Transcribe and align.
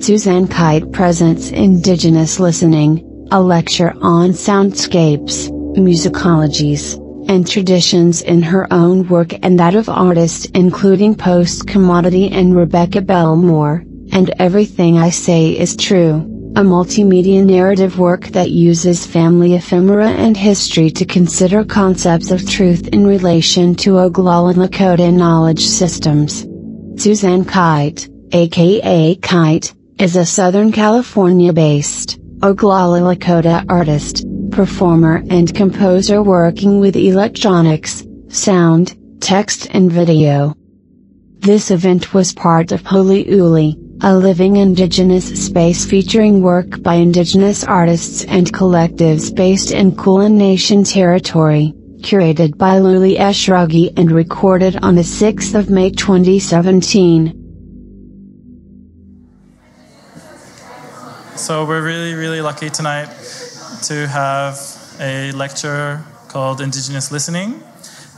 Suzanne 0.00 0.46
Kite 0.46 0.92
presents 0.92 1.50
Indigenous 1.50 2.38
Listening, 2.38 3.28
a 3.32 3.40
lecture 3.42 3.92
on 4.00 4.30
soundscapes, 4.30 5.50
musicologies, 5.76 6.96
and 7.28 7.46
traditions 7.46 8.22
in 8.22 8.40
her 8.40 8.72
own 8.72 9.06
work 9.08 9.32
and 9.42 9.58
that 9.58 9.74
of 9.74 9.88
artists 9.88 10.46
including 10.54 11.14
Post 11.14 11.66
Commodity 11.66 12.30
and 12.30 12.56
Rebecca 12.56 13.02
Belmore, 13.02 13.84
and 14.12 14.30
Everything 14.38 14.98
I 14.98 15.10
Say 15.10 15.58
Is 15.58 15.76
True 15.76 16.34
a 16.56 16.62
multimedia 16.62 17.44
narrative 17.44 17.98
work 17.98 18.28
that 18.28 18.50
uses 18.50 19.06
family 19.06 19.54
ephemera 19.54 20.08
and 20.08 20.36
history 20.36 20.90
to 20.90 21.04
consider 21.04 21.62
concepts 21.64 22.30
of 22.32 22.48
truth 22.48 22.88
in 22.88 23.06
relation 23.06 23.74
to 23.76 23.90
Oglala 23.90 24.54
Lakota 24.54 25.12
knowledge 25.12 25.64
systems. 25.64 26.46
Suzanne 27.00 27.44
Kite, 27.44 28.08
aka 28.32 29.14
Kite, 29.16 29.74
is 29.98 30.14
a 30.14 30.24
Southern 30.24 30.70
California 30.70 31.52
based, 31.52 32.20
Oglala 32.38 33.00
Lakota 33.02 33.64
artist, 33.68 34.24
performer, 34.52 35.24
and 35.28 35.52
composer 35.52 36.22
working 36.22 36.78
with 36.78 36.96
electronics, 36.96 38.04
sound, 38.28 38.96
text, 39.20 39.66
and 39.72 39.90
video. 39.90 40.54
This 41.40 41.72
event 41.72 42.14
was 42.14 42.32
part 42.32 42.70
of 42.70 42.86
Holy 42.86 43.28
Uli, 43.28 43.76
a 44.02 44.16
living 44.16 44.56
indigenous 44.56 45.46
space 45.46 45.84
featuring 45.84 46.42
work 46.42 46.80
by 46.80 46.94
indigenous 46.94 47.64
artists 47.64 48.24
and 48.24 48.52
collectives 48.52 49.34
based 49.34 49.72
in 49.72 49.96
Kulin 49.96 50.38
Nation 50.38 50.84
territory, 50.84 51.74
curated 52.02 52.56
by 52.56 52.78
Léuli 52.78 53.18
Eshraghi 53.18 53.92
and 53.96 54.12
recorded 54.12 54.78
on 54.80 54.94
the 54.94 55.02
6th 55.02 55.56
of 55.56 55.70
May 55.70 55.90
2017. 55.90 57.37
So 61.38 61.64
we're 61.64 61.82
really, 61.82 62.14
really 62.14 62.40
lucky 62.40 62.68
tonight 62.68 63.06
to 63.84 64.08
have 64.08 64.58
a 64.98 65.30
lecture 65.30 66.04
called 66.26 66.60
Indigenous 66.60 67.12
Listening 67.12 67.62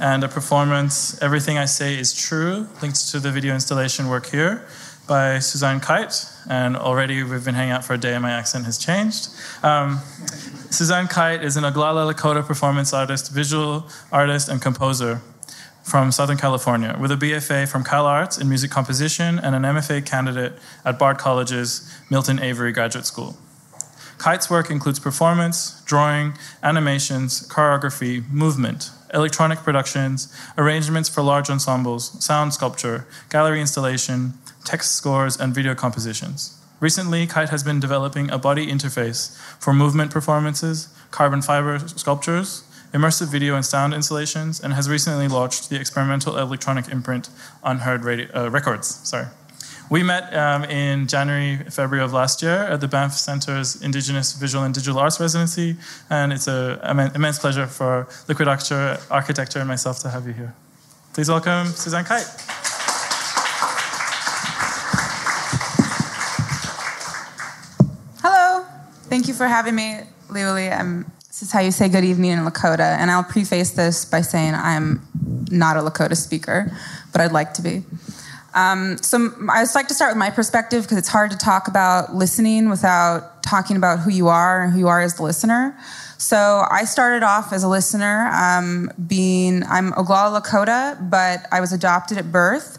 and 0.01 0.25
a 0.25 0.29
performance, 0.29 1.21
Everything 1.21 1.59
I 1.59 1.67
Say 1.67 1.99
is 1.99 2.15
True, 2.15 2.67
linked 2.81 3.11
to 3.11 3.21
the 3.21 3.31
video 3.31 3.53
installation 3.53 4.09
work 4.09 4.25
here 4.25 4.67
by 5.07 5.39
Suzanne 5.39 5.81
Kite, 5.81 6.25
and 6.49 6.79
already 6.79 7.23
we've 7.23 7.45
been 7.45 7.55
hanging 7.55 7.73
out 7.73 7.85
for 7.85 7.93
a 7.93 7.99
day 7.99 8.15
and 8.15 8.23
my 8.23 8.31
accent 8.31 8.65
has 8.65 8.79
changed. 8.79 9.29
Um, 9.63 9.99
Suzanne 10.71 11.07
Kite 11.07 11.45
is 11.45 11.59
an 11.59 11.65
Oglala 11.65 12.11
Lakota 12.11 12.45
performance 12.45 12.95
artist, 12.95 13.31
visual 13.31 13.87
artist, 14.11 14.49
and 14.49 14.63
composer 14.63 15.21
from 15.91 16.13
Southern 16.13 16.37
California 16.37 16.97
with 17.01 17.11
a 17.11 17.17
BFA 17.17 17.69
from 17.69 17.83
Cal 17.83 18.07
Arts 18.07 18.39
in 18.39 18.49
music 18.49 18.71
composition 18.71 19.41
and 19.41 19.57
an 19.57 19.63
MFA 19.63 20.07
candidate 20.07 20.53
at 20.85 21.01
Bard 21.01 21.19
College's 21.19 21.93
Milton 22.09 22.39
Avery 22.39 22.71
Graduate 22.71 23.07
School. 23.07 23.37
Kite's 24.17 24.49
work 24.49 24.71
includes 24.71 25.01
performance, 25.01 25.83
drawing, 25.87 26.35
animations, 26.63 27.49
choreography, 27.49 28.23
movement, 28.31 28.91
electronic 29.13 29.59
productions, 29.61 30.33
arrangements 30.57 31.09
for 31.09 31.23
large 31.23 31.51
ensembles, 31.51 32.25
sound 32.25 32.55
sculpture, 32.55 33.09
gallery 33.29 33.61
installation, 33.61 34.35
text 34.65 34.93
scores, 34.93 35.37
and 35.41 35.53
video 35.53 35.75
compositions. 35.75 36.57
Recently, 36.79 37.27
Kite 37.27 37.49
has 37.49 37.65
been 37.65 37.81
developing 37.81 38.31
a 38.31 38.39
body 38.39 38.69
interface 38.69 39.37
for 39.59 39.75
movement 39.75 40.13
performances, 40.13 40.89
carbon 41.11 41.43
fiber 41.43 41.81
sculptures, 41.81 42.63
immersive 42.93 43.29
video 43.29 43.55
and 43.55 43.65
sound 43.65 43.95
installations, 43.95 44.61
and 44.61 44.73
has 44.75 44.89
recently 44.89 45.29
launched 45.29 45.71
the 45.71 45.81
experimental 45.81 46.37
electronic 46.37 46.89
imprint 46.89 47.29
Unheard 47.63 48.05
radio, 48.05 48.29
uh, 48.35 48.51
Records. 48.51 48.87
Sorry. 49.09 49.27
We 49.91 50.05
met 50.05 50.33
um, 50.35 50.63
in 50.65 51.09
January, 51.09 51.57
February 51.69 52.05
of 52.05 52.13
last 52.13 52.43
year 52.43 52.59
at 52.73 52.81
the 52.81 52.87
Banff 52.87 53.13
Center's 53.13 53.83
Indigenous 53.83 54.35
Visual 54.35 54.63
and 54.63 54.73
Digital 54.73 55.01
Arts 55.01 55.19
Residency, 55.19 55.77
and 56.09 56.33
it's 56.33 56.47
an 56.47 56.79
immense 57.15 57.41
pleasure 57.41 57.67
for 57.67 58.07
Liquid 58.29 58.47
Architecture 58.47 59.59
and 59.59 59.67
myself 59.67 59.99
to 60.01 60.11
have 60.11 60.29
you 60.29 60.33
here. 60.33 60.55
Please 61.13 61.29
welcome 61.29 61.67
Suzanne 61.67 62.05
Kite. 62.05 62.27
Hello. 68.23 68.65
Thank 69.09 69.27
you 69.27 69.35
for 69.35 69.49
having 69.49 69.75
me, 69.75 70.03
Léuli. 70.29 70.71
I'm, 70.73 71.11
this 71.41 71.49
is 71.49 71.53
how 71.55 71.61
you 71.61 71.71
say 71.71 71.89
good 71.89 72.05
evening 72.05 72.33
in 72.33 72.41
Lakota. 72.41 72.99
And 72.99 73.11
I'll 73.11 73.25
preface 73.25 73.71
this 73.71 74.05
by 74.05 74.21
saying 74.21 74.53
I'm 74.55 75.01
not 75.51 75.79
a 75.79 75.81
Lakota 75.81 76.15
speaker, 76.15 76.71
but 77.13 77.23
I'd 77.23 77.33
like 77.33 77.55
to 77.55 77.63
be. 77.63 77.83
Um, 78.53 78.99
so 78.99 79.33
I 79.51 79.63
just 79.63 79.75
like 79.75 79.89
to 79.89 79.95
start 79.95 80.11
with 80.11 80.19
my 80.19 80.29
perspective 80.29 80.83
because 80.83 80.99
it's 80.99 81.09
hard 81.09 81.31
to 81.31 81.39
talk 81.39 81.67
about 81.67 82.15
listening 82.15 82.69
without 82.69 83.43
talking 83.43 83.79
about 83.79 84.01
who 84.01 84.11
you 84.11 84.29
are 84.29 84.65
and 84.65 84.75
who 84.75 84.81
you 84.81 84.89
are 84.89 85.01
as 85.01 85.15
the 85.15 85.23
listener. 85.23 85.75
So 86.19 86.67
I 86.71 86.85
started 86.85 87.23
off 87.23 87.55
as 87.55 87.63
a 87.63 87.69
listener, 87.69 88.31
um, 88.35 88.91
being 89.07 89.63
I'm 89.63 89.93
Oglala 89.93 90.43
Lakota, 90.43 91.09
but 91.09 91.47
I 91.51 91.63
was 91.63 91.73
adopted 91.73 92.19
at 92.19 92.31
birth. 92.31 92.77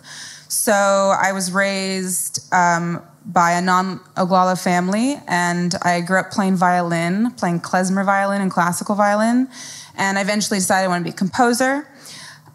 So 0.50 0.72
I 0.72 1.32
was 1.32 1.52
raised 1.52 2.48
um, 2.54 3.02
by 3.26 3.52
a 3.52 3.62
non 3.62 4.00
Oglala 4.18 4.62
family, 4.62 5.16
and 5.28 5.76
I 5.84 6.02
grew 6.02 6.20
up 6.20 6.32
playing 6.32 6.56
violin, 6.56 7.32
playing 7.32 7.62
klezmer 7.62 8.06
violin 8.06 8.42
and 8.42 8.52
classical 8.52 8.96
violin, 8.96 9.48
and 9.96 10.18
I 10.18 10.22
eventually 10.22 10.60
decided 10.60 10.86
I 10.86 10.88
want 10.88 11.06
to 11.06 11.12
be 11.12 11.14
a 11.14 11.18
composer. 11.18 11.88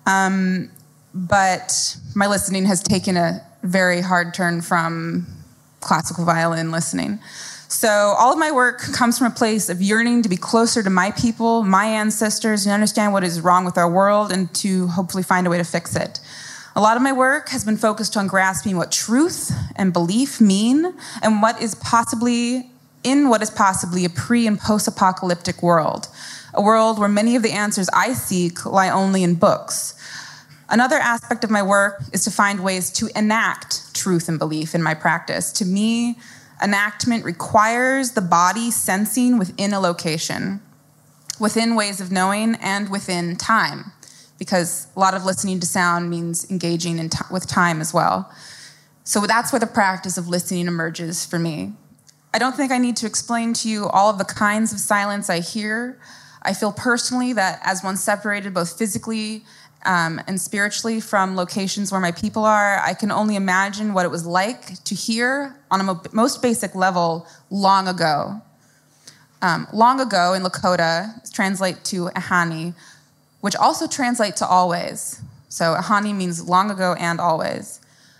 Um, 0.06 0.70
but 1.14 1.96
my 2.14 2.26
listening 2.26 2.66
has 2.66 2.82
taken 2.82 3.16
a 3.16 3.44
very 3.62 4.00
hard 4.00 4.34
turn 4.34 4.60
from 4.60 5.26
classical 5.80 6.24
violin 6.24 6.70
listening. 6.70 7.18
So 7.68 7.88
all 7.88 8.32
of 8.32 8.38
my 8.38 8.52
work 8.52 8.80
comes 8.80 9.18
from 9.18 9.26
a 9.26 9.34
place 9.34 9.68
of 9.68 9.82
yearning 9.82 10.22
to 10.22 10.28
be 10.28 10.36
closer 10.36 10.82
to 10.82 10.90
my 10.90 11.10
people, 11.12 11.64
my 11.64 11.86
ancestors, 11.86 12.64
and 12.64 12.72
understand 12.72 13.12
what 13.12 13.24
is 13.24 13.40
wrong 13.40 13.64
with 13.64 13.76
our 13.76 13.90
world, 13.90 14.30
and 14.30 14.52
to 14.56 14.86
hopefully 14.88 15.22
find 15.22 15.46
a 15.46 15.50
way 15.50 15.58
to 15.58 15.64
fix 15.64 15.96
it. 15.96 16.20
A 16.76 16.80
lot 16.80 16.98
of 16.98 17.02
my 17.02 17.12
work 17.12 17.48
has 17.48 17.64
been 17.64 17.78
focused 17.78 18.18
on 18.18 18.26
grasping 18.26 18.76
what 18.76 18.92
truth 18.92 19.50
and 19.76 19.94
belief 19.94 20.42
mean 20.42 20.92
and 21.22 21.40
what 21.40 21.62
is 21.62 21.74
possibly 21.74 22.70
in 23.02 23.30
what 23.30 23.40
is 23.40 23.48
possibly 23.48 24.04
a 24.04 24.10
pre 24.10 24.46
and 24.46 24.60
post 24.60 24.86
apocalyptic 24.86 25.62
world, 25.62 26.08
a 26.52 26.60
world 26.60 26.98
where 26.98 27.08
many 27.08 27.34
of 27.34 27.42
the 27.42 27.52
answers 27.52 27.88
I 27.94 28.12
seek 28.12 28.66
lie 28.66 28.90
only 28.90 29.22
in 29.22 29.36
books. 29.36 29.94
Another 30.68 30.96
aspect 30.96 31.44
of 31.44 31.50
my 31.50 31.62
work 31.62 32.02
is 32.12 32.24
to 32.24 32.30
find 32.30 32.62
ways 32.62 32.90
to 32.90 33.08
enact 33.16 33.94
truth 33.94 34.28
and 34.28 34.38
belief 34.38 34.74
in 34.74 34.82
my 34.82 34.92
practice. 34.92 35.52
To 35.52 35.64
me, 35.64 36.18
enactment 36.62 37.24
requires 37.24 38.10
the 38.12 38.20
body 38.20 38.70
sensing 38.70 39.38
within 39.38 39.72
a 39.72 39.80
location, 39.80 40.60
within 41.40 41.74
ways 41.74 42.02
of 42.02 42.12
knowing, 42.12 42.56
and 42.56 42.90
within 42.90 43.36
time 43.36 43.92
because 44.38 44.88
a 44.96 45.00
lot 45.00 45.14
of 45.14 45.24
listening 45.24 45.60
to 45.60 45.66
sound 45.66 46.10
means 46.10 46.50
engaging 46.50 47.08
t- 47.08 47.18
with 47.30 47.46
time 47.46 47.80
as 47.80 47.94
well. 47.94 48.30
So 49.04 49.20
that's 49.20 49.52
where 49.52 49.60
the 49.60 49.66
practice 49.66 50.18
of 50.18 50.28
listening 50.28 50.66
emerges 50.66 51.24
for 51.24 51.38
me. 51.38 51.72
I 52.34 52.38
don't 52.38 52.54
think 52.54 52.72
I 52.72 52.78
need 52.78 52.96
to 52.96 53.06
explain 53.06 53.54
to 53.54 53.68
you 53.68 53.86
all 53.86 54.10
of 54.10 54.18
the 54.18 54.24
kinds 54.24 54.72
of 54.72 54.78
silence 54.78 55.30
I 55.30 55.40
hear. 55.40 55.98
I 56.42 56.52
feel 56.52 56.72
personally 56.72 57.32
that 57.32 57.60
as 57.62 57.82
one 57.82 57.96
separated 57.96 58.52
both 58.52 58.76
physically 58.76 59.44
um, 59.86 60.20
and 60.26 60.40
spiritually 60.40 61.00
from 61.00 61.36
locations 61.36 61.92
where 61.92 62.00
my 62.00 62.12
people 62.12 62.44
are, 62.44 62.78
I 62.80 62.94
can 62.94 63.10
only 63.10 63.36
imagine 63.36 63.94
what 63.94 64.04
it 64.04 64.10
was 64.10 64.26
like 64.26 64.82
to 64.84 64.94
hear 64.94 65.56
on 65.70 65.80
a 65.80 65.84
mo- 65.84 66.02
most 66.12 66.42
basic 66.42 66.74
level 66.74 67.26
long 67.48 67.88
ago. 67.88 68.42
Um, 69.40 69.68
long 69.72 70.00
ago 70.00 70.32
in 70.32 70.42
Lakota, 70.42 71.32
translate 71.32 71.84
to 71.84 72.06
Ahani, 72.16 72.74
which 73.46 73.54
also 73.54 73.86
translate 73.86 74.34
to 74.34 74.44
always. 74.44 75.22
So 75.48 75.76
Ahani 75.76 76.12
means 76.12 76.48
long 76.48 76.68
ago 76.68 76.96
and 76.98 77.20
always. 77.20 77.78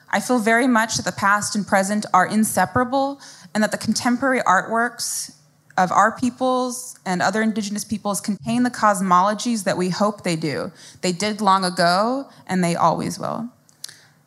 I 0.09 0.21
feel 0.21 0.39
very 0.39 0.69
much 0.69 0.99
that 0.99 1.05
the 1.05 1.11
past 1.11 1.57
and 1.57 1.67
present 1.67 2.07
are 2.15 2.29
inseparable 2.29 3.21
and 3.53 3.61
that 3.65 3.73
the 3.73 3.77
contemporary 3.77 4.39
artworks 4.43 5.35
of 5.77 5.91
our 5.91 6.17
peoples 6.17 6.97
and 7.05 7.21
other 7.21 7.43
indigenous 7.43 7.83
peoples 7.83 8.21
contain 8.21 8.63
the 8.63 8.71
cosmologies 8.71 9.65
that 9.65 9.77
we 9.77 9.89
hope 9.89 10.23
they 10.23 10.37
do. 10.37 10.71
They 11.01 11.11
did 11.11 11.41
long 11.41 11.65
ago 11.65 12.29
and 12.47 12.63
they 12.63 12.77
always 12.77 13.19
will. 13.19 13.49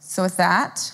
So, 0.02 0.24
with 0.24 0.36
that, 0.36 0.92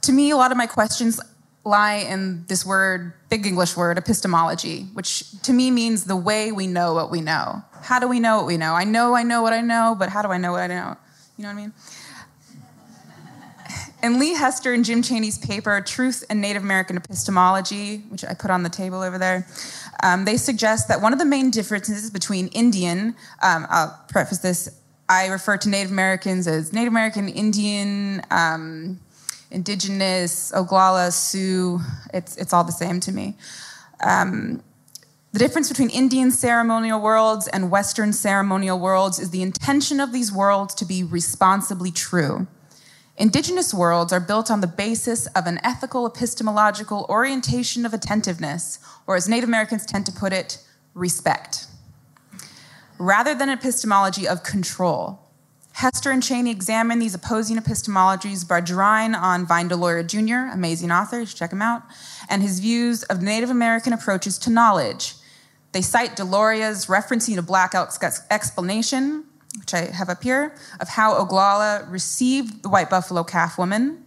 to 0.00 0.12
me, 0.12 0.30
a 0.30 0.38
lot 0.38 0.52
of 0.52 0.56
my 0.56 0.66
questions 0.66 1.20
lie 1.64 1.96
in 1.96 2.46
this 2.46 2.64
word, 2.64 3.12
big 3.28 3.44
English 3.44 3.76
word, 3.76 3.98
epistemology, 3.98 4.84
which 4.94 5.38
to 5.42 5.52
me 5.52 5.70
means 5.70 6.04
the 6.04 6.16
way 6.16 6.50
we 6.50 6.66
know 6.66 6.94
what 6.94 7.10
we 7.10 7.20
know. 7.20 7.62
How 7.82 7.98
do 7.98 8.08
we 8.08 8.20
know 8.20 8.38
what 8.38 8.46
we 8.46 8.56
know? 8.56 8.74
I 8.74 8.84
know 8.84 9.14
I 9.14 9.22
know 9.22 9.42
what 9.42 9.52
I 9.52 9.60
know, 9.60 9.94
but 9.98 10.08
how 10.08 10.22
do 10.22 10.28
I 10.28 10.38
know 10.38 10.52
what 10.52 10.62
I 10.62 10.68
know? 10.68 10.96
You 11.36 11.44
know 11.44 11.48
what 11.48 11.58
I 11.58 11.62
mean? 11.62 11.72
In 14.02 14.18
Lee 14.18 14.34
Hester 14.34 14.72
and 14.72 14.84
Jim 14.84 15.02
Cheney's 15.02 15.38
paper, 15.38 15.80
Truth 15.80 16.24
and 16.30 16.40
Native 16.40 16.62
American 16.62 16.96
Epistemology, 16.96 17.98
which 18.08 18.24
I 18.24 18.34
put 18.34 18.50
on 18.50 18.62
the 18.62 18.68
table 18.68 19.00
over 19.00 19.18
there, 19.18 19.46
um, 20.02 20.24
they 20.24 20.36
suggest 20.36 20.88
that 20.88 21.00
one 21.00 21.12
of 21.12 21.18
the 21.18 21.24
main 21.24 21.50
differences 21.50 22.10
between 22.10 22.48
Indian, 22.48 23.14
um, 23.42 23.66
I'll 23.68 23.98
preface 24.08 24.38
this, 24.38 24.80
I 25.08 25.26
refer 25.26 25.56
to 25.58 25.68
Native 25.68 25.90
Americans 25.90 26.46
as 26.46 26.72
Native 26.72 26.92
American, 26.92 27.28
Indian, 27.28 28.22
um, 28.30 29.00
indigenous, 29.50 30.52
Oglala, 30.52 31.12
Sioux, 31.12 31.80
it's, 32.14 32.36
it's 32.36 32.52
all 32.52 32.64
the 32.64 32.72
same 32.72 33.00
to 33.00 33.12
me. 33.12 33.36
Um, 34.02 34.62
the 35.32 35.38
difference 35.38 35.68
between 35.68 35.90
Indian 35.90 36.32
ceremonial 36.32 37.00
worlds 37.00 37.46
and 37.46 37.70
Western 37.70 38.12
ceremonial 38.12 38.78
worlds 38.78 39.20
is 39.20 39.30
the 39.30 39.42
intention 39.42 40.00
of 40.00 40.12
these 40.12 40.32
worlds 40.32 40.74
to 40.74 40.84
be 40.84 41.04
responsibly 41.04 41.92
true. 41.92 42.48
Indigenous 43.16 43.72
worlds 43.72 44.12
are 44.12 44.18
built 44.18 44.50
on 44.50 44.60
the 44.60 44.66
basis 44.66 45.26
of 45.28 45.46
an 45.46 45.60
ethical 45.62 46.06
epistemological 46.06 47.06
orientation 47.08 47.86
of 47.86 47.94
attentiveness, 47.94 48.80
or 49.06 49.14
as 49.14 49.28
Native 49.28 49.48
Americans 49.48 49.86
tend 49.86 50.06
to 50.06 50.12
put 50.12 50.32
it, 50.32 50.58
respect, 50.94 51.66
rather 52.98 53.34
than 53.34 53.50
epistemology 53.50 54.26
of 54.26 54.42
control. 54.42 55.20
Hester 55.74 56.10
and 56.10 56.22
Cheney 56.22 56.50
examine 56.50 56.98
these 56.98 57.14
opposing 57.14 57.56
epistemologies 57.56 58.46
by 58.48 58.60
drawing 58.60 59.14
on 59.14 59.46
Vine 59.46 59.68
Deloria 59.68 60.04
Jr., 60.06 60.52
amazing 60.52 60.90
author, 60.90 61.20
you 61.20 61.26
should 61.26 61.36
check 61.36 61.52
him 61.52 61.62
out, 61.62 61.82
and 62.28 62.42
his 62.42 62.58
views 62.58 63.04
of 63.04 63.22
Native 63.22 63.50
American 63.50 63.92
approaches 63.92 64.36
to 64.38 64.50
knowledge. 64.50 65.14
They 65.72 65.82
cite 65.82 66.16
Deloria's 66.16 66.86
referencing 66.86 67.38
a 67.38 67.42
Black 67.42 67.74
Elk's 67.74 67.98
explanation, 68.30 69.24
which 69.58 69.72
I 69.74 69.86
have 69.86 70.08
up 70.08 70.22
here, 70.22 70.54
of 70.80 70.88
how 70.88 71.14
Oglala 71.14 71.90
received 71.90 72.62
the 72.62 72.68
white 72.68 72.90
buffalo 72.90 73.22
calf 73.24 73.56
woman. 73.58 74.04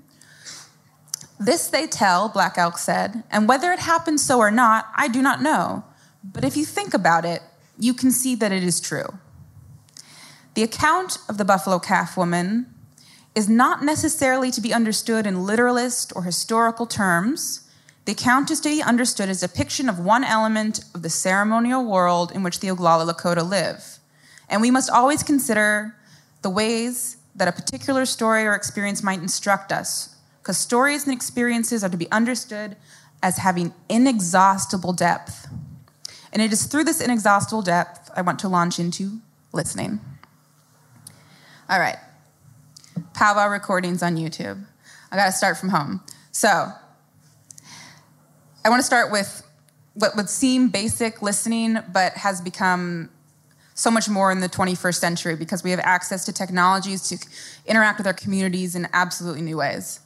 This 1.39 1.67
they 1.67 1.87
tell, 1.87 2.29
Black 2.29 2.57
Elk 2.57 2.77
said, 2.77 3.23
and 3.31 3.47
whether 3.47 3.71
it 3.71 3.79
happened 3.79 4.19
so 4.19 4.39
or 4.39 4.51
not, 4.51 4.87
I 4.95 5.07
do 5.07 5.21
not 5.21 5.41
know. 5.41 5.83
But 6.23 6.43
if 6.43 6.55
you 6.55 6.65
think 6.65 6.93
about 6.93 7.25
it, 7.25 7.41
you 7.77 7.93
can 7.93 8.11
see 8.11 8.35
that 8.35 8.51
it 8.51 8.63
is 8.63 8.79
true. 8.79 9.17
The 10.53 10.63
account 10.63 11.17
of 11.27 11.37
the 11.37 11.45
buffalo 11.45 11.79
calf 11.79 12.15
woman 12.15 12.67
is 13.35 13.49
not 13.49 13.83
necessarily 13.83 14.51
to 14.51 14.61
be 14.61 14.73
understood 14.73 15.25
in 15.25 15.43
literalist 15.43 16.13
or 16.15 16.23
historical 16.23 16.85
terms. 16.85 17.62
The 18.05 18.11
account 18.11 18.51
is 18.51 18.59
to 18.61 18.69
be 18.69 18.83
understood 18.83 19.29
as 19.29 19.41
a 19.41 19.47
depiction 19.47 19.87
of 19.87 19.99
one 19.99 20.23
element 20.23 20.83
of 20.93 21.01
the 21.03 21.09
ceremonial 21.09 21.85
world 21.85 22.31
in 22.33 22.43
which 22.43 22.59
the 22.59 22.67
Oglala 22.67 23.09
Lakota 23.09 23.47
live. 23.47 23.99
And 24.49 24.61
we 24.61 24.71
must 24.71 24.89
always 24.89 25.23
consider 25.23 25.95
the 26.41 26.49
ways 26.49 27.17
that 27.35 27.47
a 27.47 27.51
particular 27.51 28.05
story 28.05 28.43
or 28.43 28.53
experience 28.53 29.01
might 29.01 29.19
instruct 29.19 29.71
us, 29.71 30.15
because 30.41 30.57
stories 30.57 31.05
and 31.05 31.13
experiences 31.13 31.83
are 31.83 31.89
to 31.89 31.97
be 31.97 32.11
understood 32.11 32.75
as 33.23 33.37
having 33.37 33.73
inexhaustible 33.87 34.93
depth. 34.93 35.47
And 36.33 36.41
it 36.41 36.51
is 36.51 36.65
through 36.65 36.83
this 36.83 36.99
inexhaustible 36.99 37.61
depth 37.61 38.11
I 38.15 38.21
want 38.21 38.39
to 38.39 38.49
launch 38.49 38.79
into 38.79 39.19
listening. 39.53 40.01
All 41.69 41.79
right, 41.79 41.97
powwow 43.13 43.49
recordings 43.49 44.03
on 44.03 44.17
YouTube. 44.17 44.61
I 45.09 45.15
got 45.15 45.27
to 45.27 45.31
start 45.31 45.57
from 45.57 45.69
home. 45.69 46.01
So, 46.31 46.73
I 48.65 48.69
want 48.69 48.79
to 48.79 48.85
start 48.85 49.11
with 49.11 49.45
what 49.93 50.15
would 50.15 50.29
seem 50.29 50.69
basic 50.69 51.21
listening, 51.21 51.77
but 51.91 52.13
has 52.13 52.41
become 52.41 53.09
so 53.75 53.91
much 53.91 54.07
more 54.07 54.31
in 54.31 54.39
the 54.39 54.47
21st 54.47 54.95
century 54.95 55.35
because 55.35 55.63
we 55.63 55.71
have 55.71 55.81
access 55.81 56.25
to 56.25 56.33
technologies 56.33 57.09
to 57.09 57.17
interact 57.65 57.97
with 57.97 58.07
our 58.07 58.13
communities 58.13 58.75
in 58.75 58.87
absolutely 58.93 59.41
new 59.41 59.57
ways. 59.57 59.99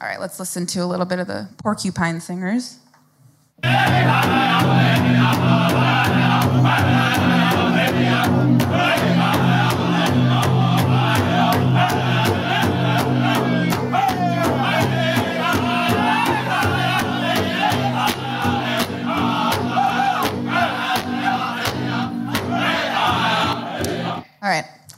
All 0.00 0.08
right, 0.08 0.20
let's 0.20 0.38
listen 0.38 0.66
to 0.66 0.80
a 0.80 0.86
little 0.86 1.06
bit 1.06 1.18
of 1.18 1.26
the 1.26 1.48
Porcupine 1.58 2.20
Singers. 2.20 2.78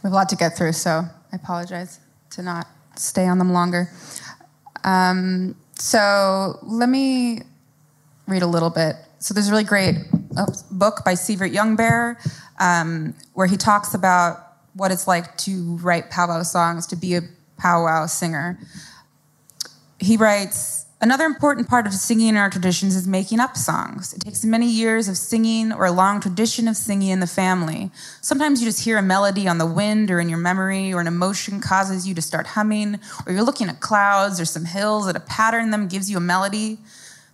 we 0.02 0.08
have 0.08 0.12
a 0.12 0.14
lot 0.14 0.28
to 0.28 0.36
get 0.36 0.56
through, 0.56 0.72
so 0.72 1.04
I 1.32 1.36
apologize 1.36 2.00
to 2.30 2.42
not 2.42 2.66
stay 2.96 3.26
on 3.26 3.38
them 3.38 3.52
longer. 3.52 3.90
Um, 4.84 5.56
so 5.74 6.58
let 6.62 6.88
me 6.88 7.42
read 8.26 8.42
a 8.42 8.46
little 8.46 8.70
bit. 8.70 8.96
So 9.18 9.34
there's 9.34 9.48
a 9.48 9.50
really 9.50 9.64
great 9.64 9.96
uh, 10.36 10.46
book 10.70 11.04
by 11.04 11.14
Severt 11.14 11.52
Young 11.52 11.74
Bear 11.74 12.18
um, 12.60 13.14
where 13.34 13.46
he 13.46 13.56
talks 13.56 13.94
about 13.94 14.38
what 14.74 14.92
it's 14.92 15.08
like 15.08 15.36
to 15.38 15.76
write 15.78 16.10
powwow 16.10 16.42
songs, 16.42 16.86
to 16.88 16.96
be 16.96 17.16
a 17.16 17.22
powwow 17.56 18.06
singer. 18.06 18.58
He 19.98 20.16
writes, 20.16 20.86
Another 21.00 21.26
important 21.26 21.68
part 21.68 21.86
of 21.86 21.94
singing 21.94 22.26
in 22.26 22.36
our 22.36 22.50
traditions 22.50 22.96
is 22.96 23.06
making 23.06 23.38
up 23.38 23.56
songs. 23.56 24.12
It 24.12 24.20
takes 24.20 24.44
many 24.44 24.68
years 24.68 25.06
of 25.06 25.16
singing 25.16 25.72
or 25.72 25.84
a 25.84 25.92
long 25.92 26.20
tradition 26.20 26.66
of 26.66 26.76
singing 26.76 27.10
in 27.10 27.20
the 27.20 27.26
family. 27.28 27.92
Sometimes 28.20 28.60
you 28.60 28.66
just 28.66 28.84
hear 28.84 28.98
a 28.98 29.02
melody 29.02 29.46
on 29.46 29.58
the 29.58 29.66
wind 29.66 30.10
or 30.10 30.18
in 30.18 30.28
your 30.28 30.38
memory, 30.38 30.92
or 30.92 31.00
an 31.00 31.06
emotion 31.06 31.60
causes 31.60 32.08
you 32.08 32.16
to 32.16 32.22
start 32.22 32.48
humming, 32.48 32.98
or 33.24 33.32
you're 33.32 33.44
looking 33.44 33.68
at 33.68 33.78
clouds 33.78 34.40
or 34.40 34.44
some 34.44 34.64
hills 34.64 35.06
and 35.06 35.16
a 35.16 35.20
pattern 35.20 35.70
them 35.70 35.86
gives 35.86 36.10
you 36.10 36.16
a 36.16 36.20
melody. 36.20 36.78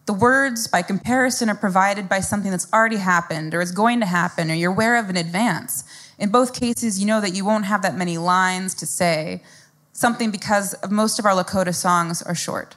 The 0.04 0.12
words, 0.12 0.68
by 0.68 0.82
comparison, 0.82 1.48
are 1.48 1.54
provided 1.54 2.06
by 2.06 2.20
something 2.20 2.50
that's 2.50 2.70
already 2.70 2.98
happened 2.98 3.54
or 3.54 3.62
is 3.62 3.72
going 3.72 4.00
to 4.00 4.06
happen 4.06 4.50
or 4.50 4.54
you're 4.54 4.72
aware 4.72 4.98
of 4.98 5.08
in 5.08 5.16
advance. 5.16 5.84
In 6.18 6.28
both 6.28 6.52
cases, 6.52 7.00
you 7.00 7.06
know 7.06 7.22
that 7.22 7.34
you 7.34 7.46
won't 7.46 7.64
have 7.64 7.80
that 7.80 7.96
many 7.96 8.18
lines 8.18 8.74
to 8.74 8.84
say, 8.84 9.42
something 9.94 10.30
because 10.30 10.74
most 10.90 11.18
of 11.18 11.24
our 11.24 11.32
Lakota 11.32 11.74
songs 11.74 12.20
are 12.20 12.34
short. 12.34 12.76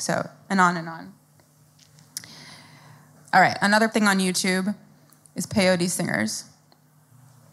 So, 0.00 0.28
and 0.48 0.60
on 0.60 0.76
and 0.78 0.88
on. 0.88 1.12
All 3.32 3.40
right, 3.40 3.56
another 3.60 3.86
thing 3.86 4.08
on 4.08 4.18
YouTube 4.18 4.74
is 5.36 5.46
peyote 5.46 5.88
singers. 5.88 6.44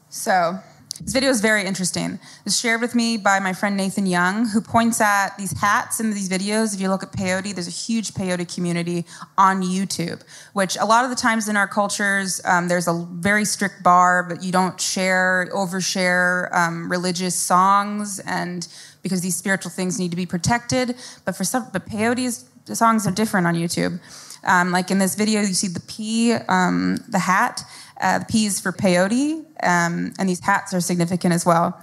So, 0.09 0.59
this 1.01 1.13
video 1.13 1.29
is 1.29 1.41
very 1.41 1.63
interesting. 1.63 2.19
It's 2.43 2.57
shared 2.57 2.81
with 2.81 2.95
me 2.95 3.17
by 3.17 3.39
my 3.39 3.53
friend 3.53 3.77
Nathan 3.77 4.07
Young, 4.07 4.47
who 4.47 4.61
points 4.61 4.99
at 4.99 5.37
these 5.37 5.51
hats 5.59 5.99
in 5.99 6.11
these 6.11 6.27
videos. 6.27 6.73
If 6.73 6.81
you 6.81 6.89
look 6.89 7.03
at 7.03 7.11
peyote, 7.11 7.53
there's 7.53 7.67
a 7.67 7.69
huge 7.69 8.13
peyote 8.13 8.51
community 8.51 9.05
on 9.37 9.61
YouTube, 9.61 10.23
which 10.53 10.75
a 10.77 10.85
lot 10.85 11.03
of 11.03 11.11
the 11.11 11.15
times 11.15 11.47
in 11.49 11.55
our 11.55 11.67
cultures, 11.67 12.41
um, 12.45 12.67
there's 12.67 12.87
a 12.87 13.07
very 13.11 13.45
strict 13.45 13.83
bar, 13.83 14.23
but 14.23 14.41
you 14.41 14.51
don't 14.51 14.81
share, 14.81 15.47
overshare 15.53 16.51
um, 16.55 16.89
religious 16.89 17.35
songs, 17.35 18.19
and 18.19 18.67
because 19.01 19.21
these 19.21 19.35
spiritual 19.35 19.71
things 19.71 19.99
need 19.99 20.11
to 20.11 20.17
be 20.17 20.25
protected. 20.25 20.95
But 21.25 21.35
for 21.35 21.43
some, 21.43 21.67
but 21.71 21.85
peyote 21.87 22.43
songs 22.75 23.07
are 23.07 23.11
different 23.11 23.47
on 23.47 23.55
YouTube. 23.55 23.99
Um, 24.45 24.71
like 24.71 24.91
in 24.91 24.99
this 24.99 25.15
video, 25.15 25.41
you 25.41 25.53
see 25.53 25.67
the 25.67 25.81
P, 25.81 26.33
um, 26.33 26.97
the 27.09 27.19
hat. 27.19 27.63
Uh, 27.99 28.19
the 28.19 28.25
P 28.25 28.45
is 28.45 28.59
for 28.59 28.71
peyote, 28.71 29.43
um, 29.63 30.13
and 30.19 30.29
these 30.29 30.39
hats 30.39 30.73
are 30.73 30.79
significant 30.79 31.33
as 31.33 31.45
well. 31.45 31.81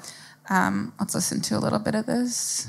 Um, 0.48 0.92
let's 1.00 1.14
listen 1.14 1.40
to 1.42 1.56
a 1.56 1.58
little 1.58 1.80
bit 1.80 1.94
of 1.94 2.06
this. 2.06 2.68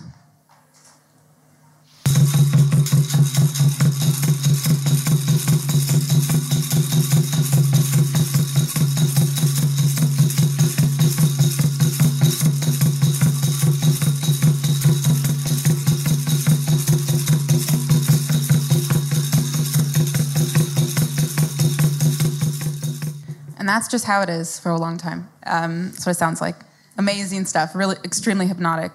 That's 23.75 23.89
just 23.89 24.05
how 24.05 24.21
it 24.21 24.29
is 24.29 24.57
for 24.57 24.69
a 24.69 24.77
long 24.77 24.97
time. 24.97 25.27
Um, 25.45 25.91
it 25.93 26.15
sounds 26.15 26.39
like. 26.39 26.55
Amazing 26.97 27.43
stuff, 27.43 27.75
really 27.75 27.97
extremely 28.05 28.47
hypnotic. 28.47 28.93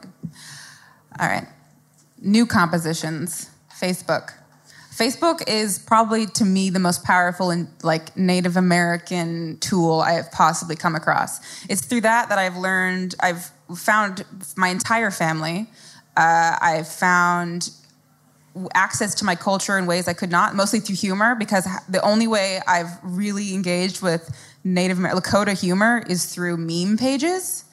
All 1.20 1.28
right. 1.28 1.46
New 2.18 2.46
compositions, 2.46 3.50
Facebook. 3.78 4.32
Facebook 4.90 5.46
is 5.46 5.78
probably 5.78 6.24
to 6.26 6.46
me 6.46 6.70
the 6.70 6.78
most 6.78 7.04
powerful 7.04 7.50
and 7.50 7.68
like 7.82 8.16
Native 8.16 8.56
American 8.56 9.58
tool 9.58 10.00
I 10.00 10.12
have 10.12 10.32
possibly 10.32 10.76
come 10.76 10.94
across. 10.94 11.40
It's 11.68 11.82
through 11.84 12.00
that 12.02 12.30
that 12.30 12.38
I've 12.38 12.56
learned, 12.56 13.14
I've 13.20 13.50
found 13.76 14.24
my 14.56 14.68
entire 14.68 15.10
family. 15.10 15.68
Uh, 16.16 16.56
I've 16.60 16.88
found 16.88 17.70
access 18.74 19.14
to 19.16 19.24
my 19.24 19.36
culture 19.36 19.78
in 19.78 19.86
ways 19.86 20.08
I 20.08 20.12
could 20.12 20.30
not, 20.30 20.54
mostly 20.54 20.80
through 20.80 20.96
humor, 20.96 21.34
because 21.34 21.68
the 21.88 22.02
only 22.02 22.26
way 22.26 22.60
I've 22.66 22.90
really 23.02 23.54
engaged 23.54 24.02
with 24.02 24.28
Native 24.64 24.98
American 24.98 25.22
Lakota 25.22 25.58
humor 25.58 26.02
is 26.08 26.26
through 26.26 26.56
meme 26.56 26.96
pages. 26.96 27.64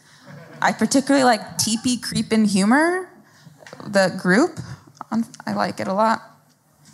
I 0.61 0.71
particularly 0.71 1.23
like 1.23 1.57
Teepee 1.57 1.97
Creepin' 1.97 2.45
Humor, 2.45 3.09
the 3.85 4.17
group. 4.21 4.59
I 5.45 5.53
like 5.53 5.79
it 5.79 5.87
a 5.87 5.93
lot. 5.93 6.21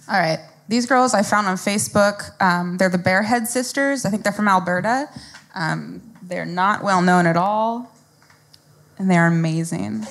All 0.10 0.20
right, 0.20 0.40
these 0.68 0.86
girls 0.86 1.14
I 1.14 1.24
found 1.24 1.48
on 1.48 1.56
Facebook. 1.56 2.30
Um, 2.42 2.78
they're 2.78 2.90
the 2.90 2.98
Bearhead 2.98 3.48
Sisters. 3.48 4.06
I 4.06 4.10
think 4.10 4.24
they're 4.24 4.34
from 4.34 4.48
Alberta. 4.48 5.10
Um, 5.56 6.02
they're 6.22 6.46
not 6.46 6.84
well 6.84 7.02
known 7.02 7.26
at 7.26 7.38
all, 7.38 7.92
and 8.98 9.10
they're 9.10 9.28
amazing. 9.28 10.06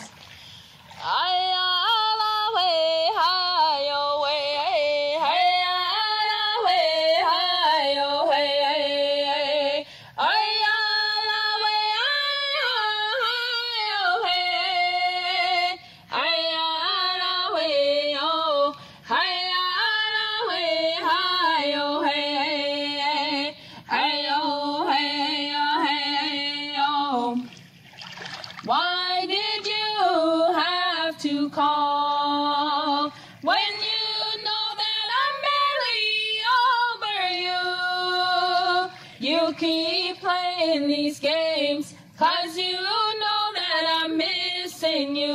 These 41.12 41.21
games, 41.21 41.95
cause 42.16 42.57
you 42.57 42.73
know 42.73 43.52
that 43.54 44.02
I'm 44.02 44.16
missing 44.16 45.14
you. 45.14 45.35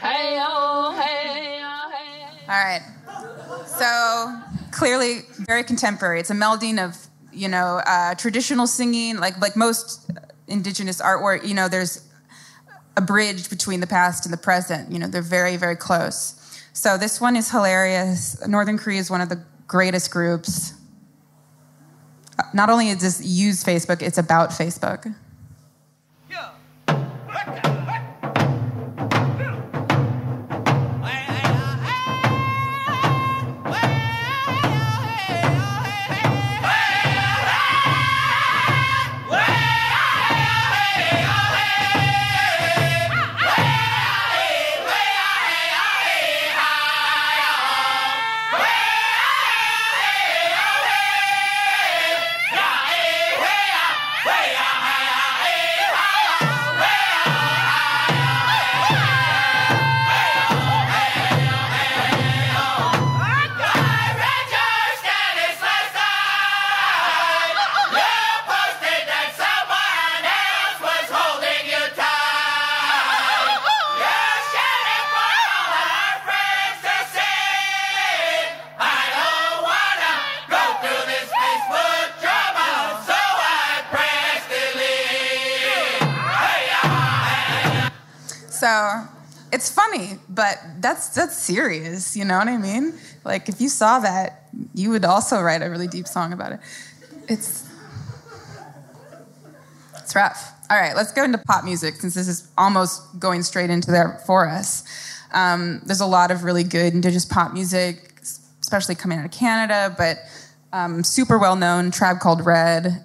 Hey, 0.00 0.38
oh, 0.40 0.98
hey, 0.98 1.60
oh, 1.62 1.90
hey. 1.92 2.24
All 2.48 2.64
right. 2.64 2.82
So 3.66 4.40
clearly 4.70 5.22
very 5.40 5.64
contemporary. 5.64 6.20
It's 6.20 6.30
a 6.30 6.34
melding 6.34 6.82
of 6.82 6.96
you 7.30 7.48
know 7.48 7.82
uh, 7.86 8.14
traditional 8.14 8.66
singing, 8.66 9.18
like 9.18 9.38
like 9.38 9.54
most 9.54 10.10
indigenous 10.48 11.02
artwork. 11.02 11.46
You 11.46 11.54
know, 11.54 11.68
there's 11.68 12.08
a 12.96 13.02
bridge 13.02 13.50
between 13.50 13.80
the 13.80 13.86
past 13.86 14.24
and 14.24 14.32
the 14.32 14.38
present. 14.38 14.90
You 14.90 14.98
know, 14.98 15.08
they're 15.08 15.20
very 15.20 15.58
very 15.58 15.76
close. 15.76 16.32
So 16.72 16.96
this 16.96 17.20
one 17.20 17.36
is 17.36 17.50
hilarious. 17.50 18.46
Northern 18.46 18.78
Cree 18.78 18.96
is 18.96 19.10
one 19.10 19.20
of 19.20 19.28
the 19.28 19.42
greatest 19.66 20.10
groups. 20.10 20.72
Not 22.52 22.70
only 22.70 22.90
is 22.90 23.00
this 23.00 23.24
use 23.24 23.64
Facebook, 23.64 24.02
it's 24.02 24.18
about 24.18 24.50
Facebook. 24.50 25.14
So 88.66 89.06
it's 89.52 89.70
funny, 89.70 90.18
but 90.28 90.58
that's 90.80 91.10
that's 91.10 91.38
serious. 91.38 92.16
You 92.16 92.24
know 92.24 92.36
what 92.36 92.48
I 92.48 92.56
mean? 92.56 92.94
Like 93.24 93.48
if 93.48 93.60
you 93.60 93.68
saw 93.68 94.00
that, 94.00 94.48
you 94.74 94.90
would 94.90 95.04
also 95.04 95.40
write 95.40 95.62
a 95.62 95.70
really 95.70 95.86
deep 95.86 96.08
song 96.08 96.32
about 96.32 96.50
it. 96.50 96.58
It's 97.28 97.64
it's 99.98 100.16
rough. 100.16 100.52
All 100.68 100.76
right, 100.76 100.96
let's 100.96 101.12
go 101.12 101.22
into 101.22 101.38
pop 101.38 101.62
music 101.64 101.94
since 101.94 102.14
this 102.14 102.26
is 102.26 102.50
almost 102.58 103.20
going 103.20 103.44
straight 103.44 103.70
into 103.70 103.92
there 103.92 104.20
for 104.26 104.48
us. 104.48 104.82
Um, 105.32 105.80
there's 105.86 106.00
a 106.00 106.06
lot 106.06 106.32
of 106.32 106.42
really 106.42 106.64
good 106.64 106.92
indigenous 106.92 107.24
pop 107.24 107.52
music, 107.52 108.18
especially 108.60 108.96
coming 108.96 109.20
out 109.20 109.26
of 109.26 109.30
Canada, 109.30 109.94
but 109.96 110.18
um, 110.72 111.04
super 111.04 111.38
well 111.38 111.54
known. 111.54 111.92
Tribe 111.92 112.18
Called 112.18 112.44
Red. 112.44 113.04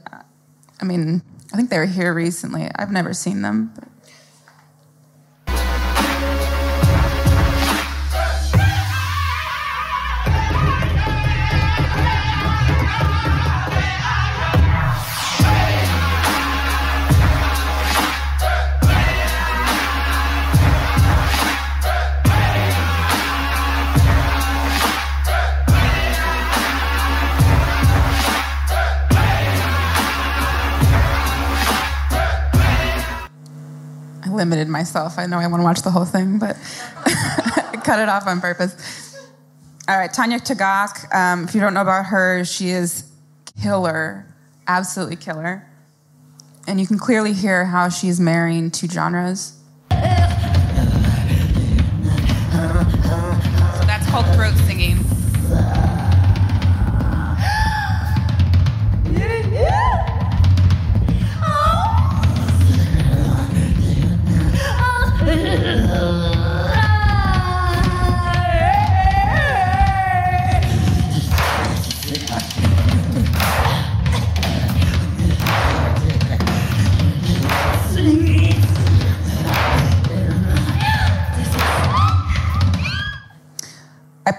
I 0.81 0.85
mean, 0.85 1.21
I 1.53 1.55
think 1.55 1.69
they 1.69 1.77
were 1.77 1.85
here 1.85 2.15
recently. 2.15 2.67
I've 2.73 2.91
never 2.91 3.13
seen 3.13 3.43
them. 3.43 3.71
But 3.75 3.87
I 34.23 34.29
limited 34.29 34.67
myself. 34.67 35.17
I 35.17 35.25
know 35.25 35.37
I 35.37 35.47
want 35.47 35.61
to 35.61 35.63
watch 35.63 35.81
the 35.81 35.91
whole 35.91 36.05
thing, 36.05 36.37
but 36.37 36.55
I 37.05 37.79
cut 37.83 37.99
it 37.99 38.09
off 38.09 38.27
on 38.27 38.39
purpose. 38.39 39.27
All 39.87 39.97
right, 39.97 40.13
Tanya 40.13 40.39
Tagaq. 40.39 41.13
Um, 41.13 41.45
if 41.45 41.55
you 41.55 41.61
don't 41.61 41.73
know 41.73 41.81
about 41.81 42.05
her, 42.05 42.45
she 42.45 42.69
is 42.69 43.05
killer, 43.61 44.25
absolutely 44.67 45.15
killer. 45.15 45.67
And 46.67 46.79
you 46.79 46.85
can 46.85 46.99
clearly 46.99 47.33
hear 47.33 47.65
how 47.65 47.89
she's 47.89 48.19
marrying 48.19 48.69
two 48.69 48.87
genres. 48.87 49.57
So 49.89 49.97
that's 53.87 54.07
called 54.09 54.27
throat 54.35 54.55
singing. 54.67 54.99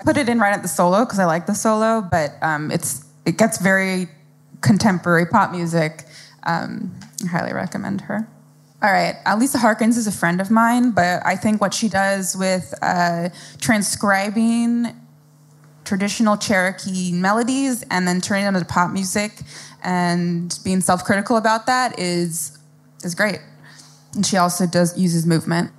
Put 0.04 0.16
it 0.16 0.28
in 0.28 0.38
right 0.38 0.52
at 0.52 0.62
the 0.62 0.68
solo 0.68 1.04
because 1.04 1.18
I 1.18 1.24
like 1.24 1.46
the 1.46 1.54
solo, 1.54 2.00
but 2.00 2.34
um, 2.42 2.70
it's 2.70 3.04
it 3.24 3.38
gets 3.38 3.58
very 3.58 4.08
contemporary 4.60 5.26
pop 5.26 5.52
music. 5.52 6.04
Um, 6.44 6.98
I 7.24 7.28
highly 7.28 7.52
recommend 7.52 8.02
her. 8.02 8.28
All 8.82 8.90
right, 8.90 9.14
Lisa 9.38 9.58
Harkins 9.58 9.96
is 9.96 10.08
a 10.08 10.12
friend 10.12 10.40
of 10.40 10.50
mine, 10.50 10.90
but 10.90 11.24
I 11.24 11.36
think 11.36 11.60
what 11.60 11.72
she 11.72 11.88
does 11.88 12.36
with 12.36 12.74
uh, 12.82 13.28
transcribing 13.60 14.88
traditional 15.84 16.36
Cherokee 16.36 17.12
melodies 17.12 17.84
and 17.90 18.08
then 18.08 18.20
turning 18.20 18.44
them 18.44 18.56
into 18.56 18.66
pop 18.66 18.90
music 18.90 19.42
and 19.84 20.58
being 20.64 20.80
self-critical 20.80 21.36
about 21.36 21.66
that 21.66 21.98
is 21.98 22.58
is 23.04 23.14
great. 23.14 23.38
And 24.14 24.26
she 24.26 24.36
also 24.36 24.66
does 24.66 24.98
uses 24.98 25.26
movement. 25.26 25.70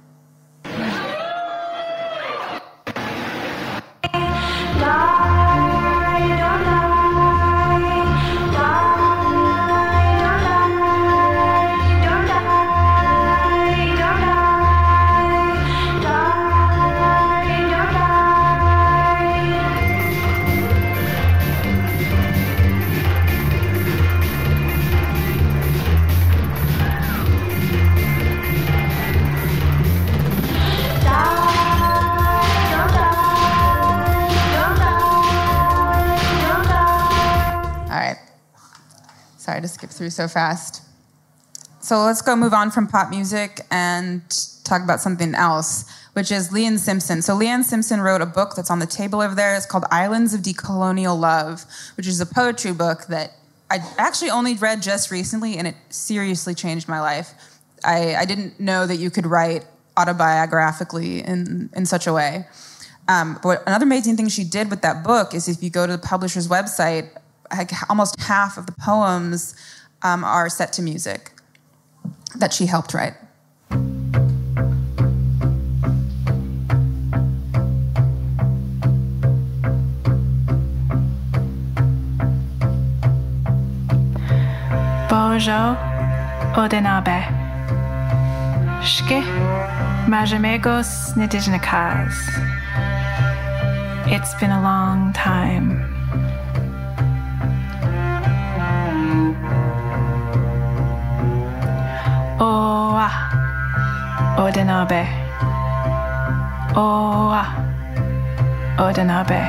Through 40.04 40.10
so 40.10 40.28
fast. 40.28 40.82
So 41.80 42.04
let's 42.04 42.22
go 42.22 42.36
move 42.36 42.54
on 42.54 42.72
from 42.72 42.88
pop 42.88 43.10
music 43.10 43.62
and 43.72 44.22
talk 44.66 44.84
about 44.84 45.00
something 45.00 45.34
else, 45.34 45.86
which 46.12 46.30
is 46.30 46.50
Leanne 46.50 46.78
Simpson. 46.78 47.22
So 47.22 47.38
Leanne 47.38 47.64
Simpson 47.64 48.02
wrote 48.02 48.22
a 48.22 48.26
book 48.26 48.54
that's 48.56 48.70
on 48.70 48.80
the 48.80 48.86
table 48.86 49.22
over 49.22 49.34
there. 49.34 49.56
It's 49.56 49.66
called 49.66 49.86
Islands 49.92 50.34
of 50.34 50.42
Decolonial 50.42 51.18
Love, 51.18 51.64
which 51.96 52.06
is 52.06 52.20
a 52.20 52.26
poetry 52.26 52.74
book 52.74 53.06
that 53.08 53.32
I 53.70 53.80
actually 53.98 54.30
only 54.30 54.56
read 54.56 54.82
just 54.82 55.10
recently, 55.10 55.58
and 55.58 55.70
it 55.70 55.76
seriously 55.90 56.54
changed 56.54 56.90
my 56.90 57.00
life. 57.00 57.34
I, 57.86 58.16
I 58.16 58.26
didn't 58.26 58.60
know 58.60 58.86
that 58.86 58.98
you 58.98 59.10
could 59.10 59.26
write 59.26 59.66
autobiographically 59.96 61.24
in, 61.26 61.70
in 61.74 61.86
such 61.86 62.08
a 62.08 62.14
way. 62.14 62.46
Um, 63.08 63.40
but 63.42 63.64
another 63.66 63.86
amazing 63.86 64.18
thing 64.18 64.28
she 64.28 64.44
did 64.44 64.70
with 64.70 64.82
that 64.82 65.04
book 65.04 65.34
is 65.34 65.48
if 65.48 65.64
you 65.64 65.70
go 65.70 65.88
to 65.88 65.94
the 65.94 65.98
publisher's 65.98 66.50
website, 66.50 67.10
like 67.56 67.72
almost 67.90 68.20
half 68.20 68.58
of 68.58 68.66
the 68.66 68.72
poems 68.74 69.56
um, 70.04 70.24
are 70.24 70.50
set 70.50 70.74
to 70.74 70.82
music 70.82 71.32
that 72.36 72.54
she 72.54 72.66
helped 72.66 72.94
write. 72.94 73.14
Bojo 85.10 85.76
Odenabe. 86.56 87.20
Shke 88.84 89.24
Majamegos 90.08 91.14
Nidijnakas. 91.16 92.14
It's 94.08 94.34
been 94.36 94.52
a 94.52 94.62
long 94.62 95.14
time. 95.14 95.63
Oa 102.44 103.10
Odenabe. 104.38 105.04
Oa 106.76 107.44
Odenabe. 108.78 109.40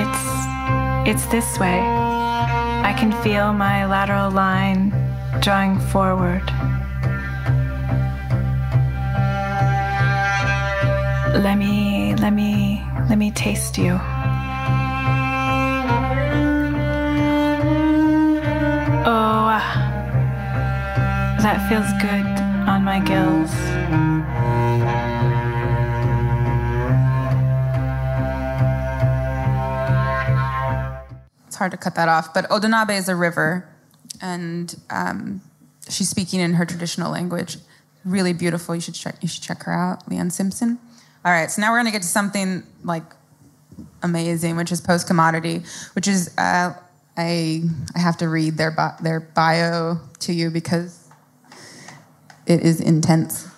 It's 0.00 0.24
it's 1.08 1.26
this 1.32 1.58
way. 1.58 1.80
I 2.90 2.92
can 2.98 3.10
feel 3.22 3.54
my 3.54 3.86
lateral 3.86 4.30
line 4.30 4.92
drawing 5.40 5.80
forward. 5.92 6.44
Let 11.42 11.56
me 11.56 12.14
let 12.16 12.34
me 12.34 12.82
let 13.08 13.16
me 13.16 13.30
taste 13.30 13.78
you. 13.78 13.98
That 21.46 21.68
feels 21.68 21.86
good 22.02 22.26
on 22.68 22.82
my 22.82 22.98
gills. 22.98 23.52
It's 31.46 31.54
hard 31.54 31.70
to 31.70 31.76
cut 31.76 31.94
that 31.94 32.08
off, 32.08 32.34
but 32.34 32.50
Odonabe 32.50 32.98
is 32.98 33.08
a 33.08 33.14
river, 33.14 33.68
and 34.20 34.74
um, 34.90 35.40
she's 35.88 36.08
speaking 36.08 36.40
in 36.40 36.54
her 36.54 36.66
traditional 36.66 37.12
language. 37.12 37.58
Really 38.04 38.32
beautiful. 38.32 38.74
You 38.74 38.80
should 38.80 38.94
check. 38.94 39.14
You 39.20 39.28
should 39.28 39.44
check 39.44 39.62
her 39.62 39.72
out, 39.72 40.04
Leanne 40.10 40.32
Simpson. 40.32 40.80
All 41.24 41.30
right, 41.30 41.48
so 41.48 41.62
now 41.62 41.70
we're 41.70 41.84
to 41.84 41.92
get 41.92 42.02
to 42.02 42.08
something 42.08 42.64
like 42.82 43.04
amazing, 44.02 44.56
which 44.56 44.72
is 44.72 44.80
post 44.80 45.06
commodity, 45.06 45.62
which 45.92 46.08
is 46.08 46.36
uh, 46.38 46.74
I 47.16 47.62
I 47.94 47.98
have 48.00 48.16
to 48.16 48.28
read 48.28 48.56
their 48.56 48.72
bi- 48.72 48.96
their 49.00 49.20
bio 49.20 50.00
to 50.18 50.32
you 50.32 50.50
because 50.50 51.05
it 52.46 52.60
is 52.60 52.80
intense. 52.80 53.48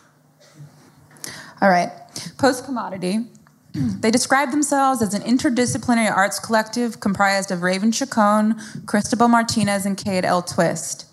All 1.60 1.70
right, 1.70 1.90
post 2.38 2.64
commodity. 2.64 3.26
They 4.00 4.10
describe 4.10 4.50
themselves 4.50 5.02
as 5.02 5.14
an 5.14 5.22
interdisciplinary 5.22 6.10
arts 6.10 6.40
collective 6.40 7.00
comprised 7.00 7.52
of 7.52 7.62
Raven 7.62 7.92
Chacon, 7.92 8.56
Cristobal 8.86 9.28
Martinez, 9.28 9.86
and 9.86 9.96
Kade 9.96 10.24
L. 10.24 10.42
Twist. 10.42 11.04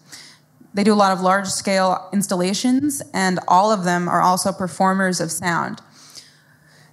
They 0.73 0.83
do 0.83 0.93
a 0.93 0.95
lot 0.95 1.11
of 1.11 1.21
large 1.21 1.47
scale 1.47 2.09
installations, 2.11 3.01
and 3.13 3.39
all 3.47 3.71
of 3.71 3.83
them 3.83 4.07
are 4.07 4.21
also 4.21 4.51
performers 4.51 5.19
of 5.19 5.31
sound. 5.31 5.81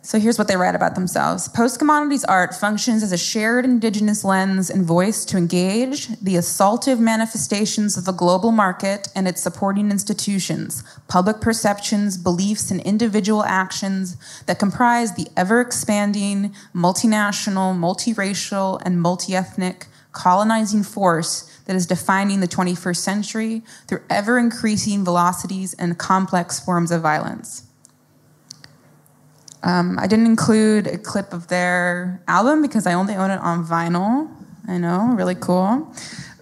So 0.05 0.19
here's 0.19 0.37
what 0.37 0.49
they 0.49 0.57
write 0.57 0.75
about 0.75 0.97
themselves. 0.97 1.49
Post 1.49 1.79
commodities 1.79 2.25
art 2.25 2.57
functions 2.57 3.05
as 3.05 3.12
a 3.12 3.17
shared 3.17 3.65
indigenous 3.65 4.25
lens 4.25 4.69
and 4.69 4.85
voice 4.85 5.25
to 5.27 5.37
engage 5.37 6.09
the 6.21 6.35
assaultive 6.35 6.99
manifestations 6.99 7.97
of 7.97 8.05
the 8.05 8.11
global 8.11 8.51
market 8.51 9.07
and 9.15 9.29
its 9.29 9.41
supporting 9.41 9.93
institutions, 9.93 10.83
public 11.07 11.41
perceptions, 11.41 12.19
beliefs, 12.19 12.73
and 12.73 12.81
individual 12.81 13.45
actions 13.45 14.17
that 14.47 14.59
comprise 14.59 15.15
the 15.15 15.29
ever 15.37 15.61
expanding, 15.61 16.53
multinational, 16.75 17.73
multiracial, 17.73 18.83
and 18.85 19.01
multi 19.01 19.37
ethnic 19.37 19.87
colonizing 20.11 20.83
force 20.83 21.49
that 21.67 21.77
is 21.77 21.87
defining 21.87 22.41
the 22.41 22.49
21st 22.49 22.97
century 22.97 23.62
through 23.87 24.03
ever 24.11 24.37
increasing 24.37 25.05
velocities 25.05 25.75
and 25.75 25.97
complex 25.97 26.59
forms 26.59 26.91
of 26.91 27.01
violence. 27.01 27.69
Um, 29.64 29.98
I 29.98 30.07
didn't 30.07 30.27
include 30.27 30.87
a 30.87 30.98
clip 30.98 31.33
of 31.33 31.48
their 31.48 32.22
album 32.27 32.62
because 32.62 32.87
I 32.87 32.94
only 32.94 33.14
own 33.14 33.31
it 33.31 33.40
on 33.40 33.64
vinyl. 33.64 34.29
I 34.68 34.79
know, 34.79 35.12
really 35.14 35.35
cool. 35.35 35.92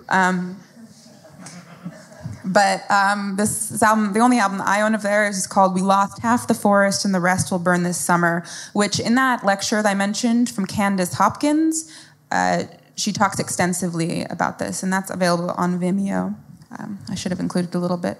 Um, 0.08 0.56
but 2.44 2.90
um, 2.90 3.36
this, 3.36 3.68
this, 3.68 3.82
album, 3.82 4.12
the 4.12 4.20
only 4.20 4.38
album 4.38 4.60
I 4.64 4.80
own 4.80 4.94
of 4.94 5.02
theirs 5.02 5.36
is 5.36 5.46
called 5.46 5.74
We 5.74 5.82
Lost 5.82 6.22
Half 6.22 6.48
the 6.48 6.54
Forest 6.54 7.04
and 7.04 7.14
the 7.14 7.20
Rest 7.20 7.50
Will 7.50 7.58
Burn 7.58 7.82
This 7.82 7.98
Summer, 7.98 8.44
which 8.72 8.98
in 8.98 9.14
that 9.16 9.44
lecture 9.44 9.82
that 9.82 9.88
I 9.88 9.94
mentioned 9.94 10.50
from 10.50 10.66
Candice 10.66 11.14
Hopkins, 11.14 11.92
uh, 12.30 12.64
she 12.96 13.12
talks 13.12 13.38
extensively 13.38 14.24
about 14.24 14.58
this, 14.58 14.82
and 14.82 14.92
that's 14.92 15.10
available 15.10 15.50
on 15.50 15.78
Vimeo. 15.78 16.34
Um, 16.78 16.98
I 17.08 17.14
should 17.14 17.32
have 17.32 17.40
included 17.40 17.74
a 17.74 17.78
little 17.78 17.96
bit. 17.96 18.18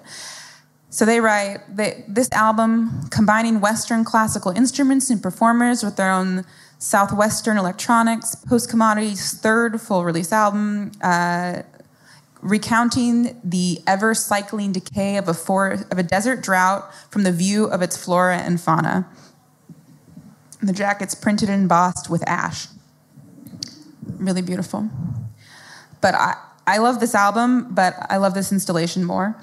So 0.90 1.05
they 1.05 1.20
write 1.20 1.59
they, 1.74 2.05
this 2.09 2.29
album, 2.33 3.09
combining 3.11 3.61
Western 3.61 4.05
classical 4.05 4.50
instruments 4.50 5.09
and 5.09 5.22
performers 5.22 5.85
with 5.85 5.96
their 5.96 6.11
own 6.11 6.44
Southwestern 6.79 7.57
electronics, 7.57 8.35
Post 8.35 8.70
Commodity's 8.70 9.35
third 9.35 9.81
full 9.81 10.05
release 10.05 10.33
album, 10.33 10.90
uh, 11.00 11.62
recounting 12.42 13.40
the 13.44 13.81
ever 13.87 14.14
cycling 14.14 14.72
decay 14.72 15.16
of 15.16 15.29
a, 15.29 15.35
forest, 15.35 15.85
of 15.92 15.98
a 15.98 16.03
desert 16.03 16.42
drought 16.42 16.92
from 17.11 17.22
the 17.22 17.33
view 17.33 17.66
of 17.66 17.83
its 17.83 17.96
flora 17.96 18.38
and 18.38 18.61
fauna. 18.61 19.07
The 20.62 20.72
jacket's 20.72 21.14
printed 21.14 21.48
and 21.48 21.62
embossed 21.62 22.11
with 22.11 22.26
ash. 22.26 22.66
Really 24.16 24.42
beautiful. 24.42 24.88
But 26.00 26.14
I, 26.14 26.37
I 26.66 26.79
love 26.79 26.98
this 26.98 27.14
album, 27.14 27.74
but 27.74 27.94
I 28.11 28.16
love 28.16 28.35
this 28.35 28.50
installation 28.50 29.05
more. 29.05 29.37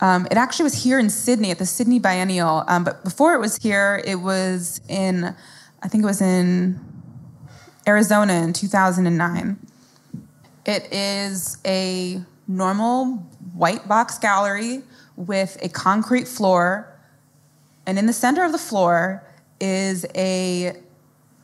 Um, 0.00 0.26
it 0.30 0.36
actually 0.36 0.64
was 0.64 0.82
here 0.84 0.98
in 0.98 1.10
Sydney 1.10 1.50
at 1.50 1.58
the 1.58 1.66
Sydney 1.66 1.98
Biennial, 1.98 2.64
um, 2.68 2.84
but 2.84 3.02
before 3.02 3.34
it 3.34 3.40
was 3.40 3.56
here, 3.56 4.00
it 4.04 4.16
was 4.16 4.80
in, 4.88 5.34
I 5.82 5.88
think 5.88 6.04
it 6.04 6.06
was 6.06 6.20
in 6.20 6.78
Arizona 7.86 8.34
in 8.34 8.52
2009. 8.52 9.58
It 10.66 10.92
is 10.92 11.58
a 11.66 12.22
normal 12.46 13.16
white 13.54 13.88
box 13.88 14.18
gallery 14.18 14.82
with 15.16 15.58
a 15.62 15.68
concrete 15.68 16.28
floor, 16.28 16.96
and 17.86 17.98
in 17.98 18.06
the 18.06 18.12
center 18.12 18.44
of 18.44 18.52
the 18.52 18.58
floor 18.58 19.24
is 19.60 20.06
a 20.14 20.76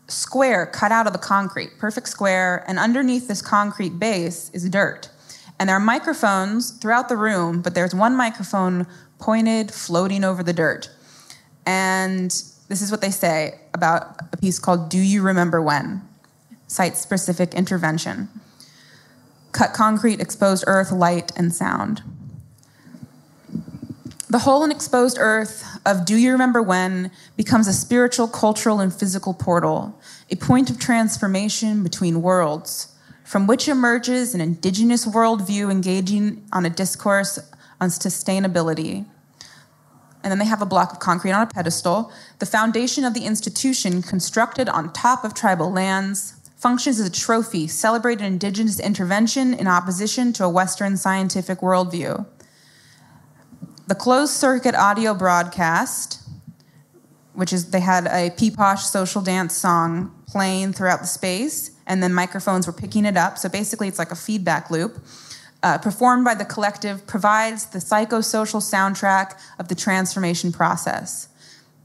square 0.06 0.66
cut 0.66 0.92
out 0.92 1.08
of 1.08 1.12
the 1.12 1.18
concrete, 1.18 1.70
perfect 1.78 2.08
square, 2.08 2.64
and 2.68 2.78
underneath 2.78 3.26
this 3.26 3.42
concrete 3.42 3.98
base 3.98 4.50
is 4.52 4.68
dirt. 4.68 5.08
And 5.58 5.68
there 5.68 5.76
are 5.76 5.80
microphones 5.80 6.70
throughout 6.70 7.08
the 7.08 7.16
room, 7.16 7.62
but 7.62 7.74
there's 7.74 7.94
one 7.94 8.16
microphone 8.16 8.86
pointed, 9.18 9.70
floating 9.70 10.24
over 10.24 10.42
the 10.42 10.52
dirt. 10.52 10.90
And 11.66 12.30
this 12.68 12.82
is 12.82 12.90
what 12.90 13.00
they 13.00 13.10
say 13.10 13.60
about 13.72 14.20
a 14.32 14.36
piece 14.36 14.58
called 14.58 14.90
Do 14.90 14.98
You 14.98 15.22
Remember 15.22 15.62
When? 15.62 16.02
Site 16.66 16.96
specific 16.96 17.54
intervention. 17.54 18.28
Cut 19.52 19.72
concrete, 19.72 20.20
exposed 20.20 20.64
earth, 20.66 20.90
light, 20.90 21.30
and 21.36 21.54
sound. 21.54 22.02
The 24.28 24.40
whole 24.40 24.64
and 24.64 24.72
exposed 24.72 25.16
earth 25.20 25.64
of 25.86 26.04
Do 26.04 26.16
You 26.16 26.32
Remember 26.32 26.60
When 26.60 27.12
becomes 27.36 27.68
a 27.68 27.72
spiritual, 27.72 28.26
cultural, 28.26 28.80
and 28.80 28.92
physical 28.92 29.32
portal, 29.32 30.00
a 30.28 30.36
point 30.36 30.70
of 30.70 30.80
transformation 30.80 31.84
between 31.84 32.20
worlds 32.20 32.93
from 33.34 33.48
which 33.48 33.66
emerges 33.66 34.32
an 34.32 34.40
indigenous 34.40 35.04
worldview 35.04 35.68
engaging 35.68 36.46
on 36.52 36.64
a 36.64 36.70
discourse 36.70 37.36
on 37.80 37.88
sustainability. 37.88 39.04
And 40.22 40.30
then 40.30 40.38
they 40.38 40.44
have 40.44 40.62
a 40.62 40.66
block 40.66 40.92
of 40.92 41.00
concrete 41.00 41.32
on 41.32 41.42
a 41.42 41.46
pedestal. 41.48 42.12
The 42.38 42.46
foundation 42.46 43.04
of 43.04 43.12
the 43.12 43.24
institution, 43.24 44.02
constructed 44.02 44.68
on 44.68 44.92
top 44.92 45.24
of 45.24 45.34
tribal 45.34 45.72
lands, 45.72 46.34
functions 46.54 47.00
as 47.00 47.08
a 47.08 47.10
trophy 47.10 47.66
celebrating 47.66 48.24
indigenous 48.24 48.78
intervention 48.78 49.52
in 49.52 49.66
opposition 49.66 50.32
to 50.34 50.44
a 50.44 50.48
Western 50.48 50.96
scientific 50.96 51.58
worldview. 51.58 52.24
The 53.88 53.96
closed 53.96 54.34
circuit 54.34 54.76
audio 54.76 55.12
broadcast, 55.12 56.22
which 57.32 57.52
is 57.52 57.72
they 57.72 57.80
had 57.80 58.06
a 58.06 58.30
Piipaash 58.30 58.82
social 58.82 59.22
dance 59.22 59.56
song 59.56 60.14
playing 60.28 60.72
throughout 60.72 61.00
the 61.00 61.08
space, 61.08 61.73
and 61.86 62.02
then 62.02 62.12
microphones 62.14 62.66
were 62.66 62.72
picking 62.72 63.04
it 63.04 63.16
up. 63.16 63.38
So 63.38 63.48
basically, 63.48 63.88
it's 63.88 63.98
like 63.98 64.10
a 64.10 64.16
feedback 64.16 64.70
loop. 64.70 64.98
uh, 65.64 65.78
performed 65.78 66.24
by 66.24 66.34
the 66.34 66.44
collective, 66.44 67.06
provides 67.06 67.66
the 67.66 67.78
psychosocial 67.78 68.60
soundtrack 68.60 69.40
of 69.58 69.68
the 69.68 69.74
transformation 69.74 70.52
process. 70.52 71.28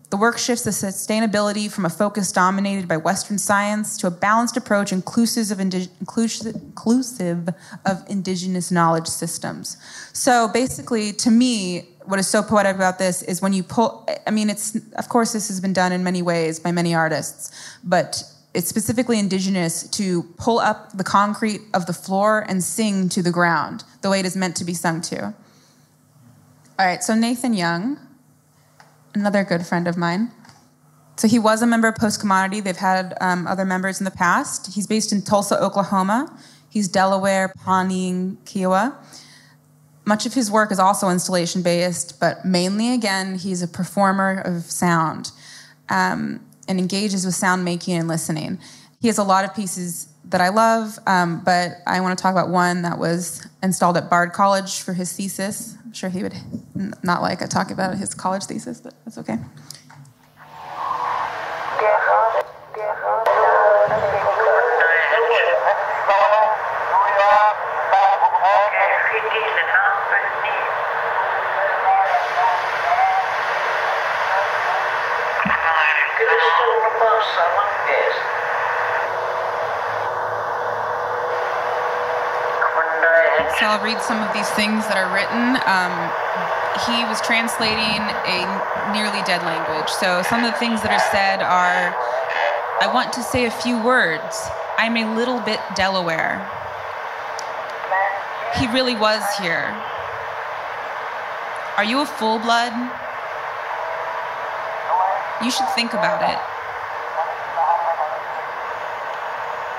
The 0.10 0.18
work 0.18 0.38
shifts 0.38 0.66
the 0.66 0.72
sustainability 0.72 1.72
from 1.72 1.86
a 1.86 1.90
focus 1.90 2.32
dominated 2.32 2.88
by 2.88 2.98
Western 2.98 3.38
science 3.38 3.96
to 4.00 4.08
a 4.08 4.12
balanced 4.12 4.58
approach 4.58 4.92
inclusive 4.92 5.52
of, 5.52 5.62
indi- 5.62 5.88
inclusive, 6.02 7.50
of 7.86 8.04
indigenous 8.10 8.70
knowledge 8.70 9.08
systems. 9.08 9.78
So 10.12 10.50
basically, 10.50 11.14
to 11.14 11.32
me, 11.32 11.88
what 12.04 12.20
is 12.20 12.28
so 12.28 12.42
poetic 12.44 12.76
about 12.76 12.98
this 12.98 13.22
is 13.22 13.42
when 13.42 13.54
you 13.54 13.64
pull, 13.64 14.10
I 14.28 14.32
mean, 14.32 14.50
it's, 14.50 14.76
of 14.98 15.08
course, 15.08 15.32
this 15.32 15.48
has 15.48 15.62
been 15.62 15.74
done 15.74 15.94
in 15.94 16.04
many 16.04 16.22
ways 16.22 16.60
by 16.60 16.72
many 16.72 16.94
artists, 16.94 17.52
but 17.84 18.24
it's 18.54 18.68
specifically 18.68 19.20
indigenous 19.20 19.88
to 19.90 20.24
pull 20.38 20.60
up 20.60 20.98
the 20.98 21.04
concrete 21.04 21.62
of 21.74 21.86
the 21.86 21.94
floor 21.94 22.46
and 22.48 22.64
sing 22.64 23.10
to 23.10 23.22
the 23.22 23.32
ground 23.32 23.84
the 24.02 24.10
way 24.10 24.20
it 24.20 24.26
is 24.26 24.36
meant 24.36 24.56
to 24.58 24.66
be 24.66 24.74
sung 24.74 25.02
to. 25.02 25.26
All 26.80 26.86
right, 26.86 27.04
so 27.04 27.14
Nathan 27.14 27.54
Young 27.54 28.00
another 29.14 29.44
good 29.44 29.66
friend 29.66 29.88
of 29.88 29.98
mine. 29.98 30.32
So 31.18 31.28
he 31.28 31.40
was 31.40 31.62
a 31.62 31.68
member 31.68 31.88
of 31.88 31.96
Post 31.96 32.20
Commodity. 32.20 32.62
They've 32.62 32.78
had 32.78 33.18
um, 33.20 33.46
other 33.48 33.66
members 33.66 34.00
in 34.00 34.06
the 34.06 34.12
past. 34.12 34.74
He's 34.74 34.88
based 34.88 35.12
in 35.12 35.22
Tulsa, 35.22 35.62
Oklahoma. 35.62 36.38
He's 36.70 36.88
Delaware, 36.88 37.54
Pawnee, 37.64 38.38
Kiowa. 38.46 38.98
Much 40.06 40.26
of 40.26 40.34
his 40.34 40.50
work 40.50 40.72
is 40.72 40.80
also 40.80 41.10
installation 41.10 41.62
based, 41.62 42.20
but 42.20 42.46
mainly, 42.46 42.94
again, 42.94 43.36
he's 43.36 43.62
a 43.62 43.68
performer 43.68 44.42
of 44.46 44.64
sound 44.64 45.32
um, 45.90 46.40
and 46.70 46.80
engages 46.80 47.26
with 47.26 47.36
sound 47.36 47.66
making 47.66 47.96
and 47.96 48.08
listening. 48.08 48.60
He 49.02 49.08
has 49.08 49.18
a 49.18 49.24
lot 49.24 49.44
of 49.44 49.54
pieces 49.54 50.08
that 50.26 50.40
I 50.40 50.50
love, 50.50 51.00
um, 51.08 51.42
but 51.44 51.78
I 51.88 52.00
want 52.02 52.18
to 52.18 52.22
talk 52.22 52.32
about 52.32 52.50
one 52.50 52.84
that 52.84 53.00
was 53.00 53.46
installed 53.64 53.98
at 53.98 54.10
Bard 54.10 54.32
College 54.32 54.82
for 54.82 54.94
his 54.94 55.12
thesis. 55.12 55.76
I'm 55.84 55.94
sure 55.94 56.10
he 56.10 56.22
would 56.22 56.36
not 57.04 57.22
like 57.22 57.42
I 57.42 57.48
talk 57.48 57.72
about 57.72 57.98
his 57.98 58.14
college 58.14 58.44
thesis, 58.44 58.80
but 58.80 58.94
that's 59.04 59.18
okay. 59.18 59.38
So 83.60 83.66
I'll 83.68 83.84
read 83.84 84.00
some 84.00 84.24
of 84.24 84.32
these 84.34 84.48
things 84.56 84.88
that 84.88 84.96
are 84.96 85.12
written. 85.12 85.60
Um, 85.68 85.92
he 86.88 87.04
was 87.12 87.20
translating 87.20 88.00
a 88.24 88.48
nearly 88.96 89.20
dead 89.28 89.44
language. 89.44 89.90
So 89.90 90.24
some 90.24 90.46
of 90.46 90.54
the 90.54 90.58
things 90.58 90.82
that 90.82 90.96
are 90.96 91.06
said 91.12 91.44
are 91.44 91.92
I 92.80 92.88
want 92.88 93.12
to 93.14 93.22
say 93.22 93.46
a 93.46 93.52
few 93.52 93.84
words. 93.84 94.48
I'm 94.78 94.96
a 94.96 95.14
little 95.14 95.42
bit 95.42 95.60
Delaware. 95.76 96.40
He 98.56 98.68
really 98.72 98.96
was 98.96 99.22
here. 99.38 99.76
Are 101.76 101.84
you 101.84 102.00
a 102.00 102.06
full 102.06 102.40
blood? 102.40 102.72
You 105.44 105.52
should 105.52 105.68
think 105.76 105.92
about 105.92 106.24
it. 106.24 106.40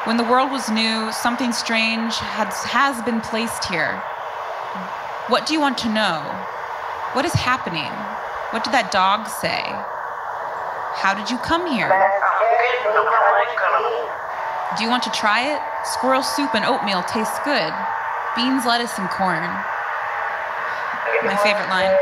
When 0.05 0.17
the 0.17 0.25
world 0.25 0.51
was 0.51 0.71
new, 0.71 1.13
something 1.13 1.53
strange 1.53 2.17
has, 2.17 2.65
has 2.65 2.97
been 3.05 3.21
placed 3.21 3.69
here. 3.69 4.01
What 5.29 5.45
do 5.45 5.53
you 5.53 5.61
want 5.61 5.77
to 5.85 5.93
know? 5.93 6.25
What 7.13 7.29
is 7.29 7.37
happening? 7.37 7.93
What 8.49 8.65
did 8.65 8.73
that 8.73 8.89
dog 8.89 9.29
say? 9.29 9.61
How 10.97 11.13
did 11.13 11.29
you 11.29 11.37
come 11.45 11.69
here? 11.69 11.93
Do 14.73 14.81
you 14.81 14.89
want 14.89 15.05
to 15.05 15.13
try 15.13 15.53
it? 15.53 15.61
Squirrel 15.85 16.25
soup 16.25 16.57
and 16.57 16.65
oatmeal 16.65 17.05
tastes 17.05 17.37
good. 17.45 17.69
Beans, 18.33 18.65
lettuce, 18.65 18.97
and 18.97 19.11
corn. 19.13 19.45
My 21.29 21.37
favorite 21.45 21.69
line. 21.69 21.93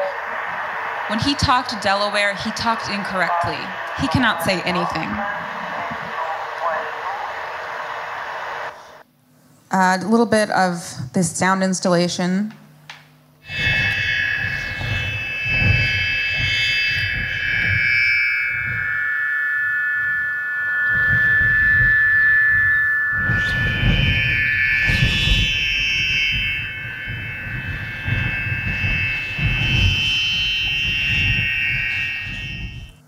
When 1.11 1.19
he 1.19 1.35
talked 1.35 1.75
Delaware, 1.83 2.39
he 2.47 2.55
talked 2.55 2.87
incorrectly. 2.95 3.59
He 3.99 4.07
cannot 4.07 4.47
say 4.47 4.63
anything. 4.63 5.11
A 9.79 10.09
little 10.09 10.27
bit 10.27 10.51
of 10.51 10.97
this 11.13 11.31
sound 11.31 11.63
installation. 11.63 12.53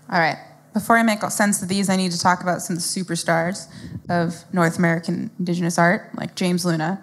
All 0.09 0.19
right. 0.19 0.37
Before 0.73 0.97
I 0.97 1.03
make 1.03 1.21
sense 1.31 1.61
of 1.61 1.67
these, 1.67 1.89
I 1.89 1.97
need 1.97 2.11
to 2.13 2.19
talk 2.19 2.41
about 2.41 2.61
some 2.61 2.77
superstars 2.77 3.67
of 4.11 4.43
North 4.53 4.77
American 4.77 5.31
Indigenous 5.39 5.79
art, 5.79 6.13
like 6.15 6.35
James 6.35 6.65
Luna. 6.65 7.01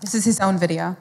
This 0.00 0.14
is 0.14 0.24
his 0.24 0.40
own 0.40 0.58
video. 0.58 0.96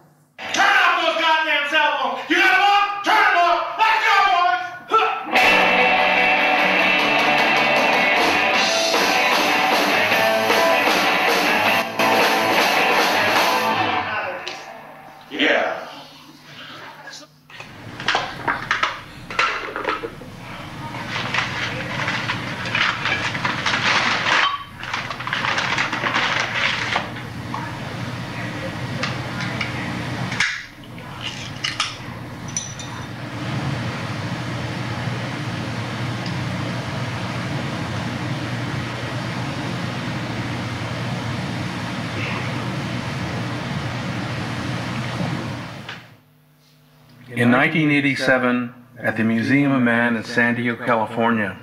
In 47.33 47.49
1987, 47.49 48.73
at 48.97 49.15
the 49.15 49.23
Museum 49.23 49.71
of 49.71 49.81
Man 49.81 50.17
in 50.17 50.23
San 50.25 50.55
Diego, 50.55 50.85
California, 50.85 51.57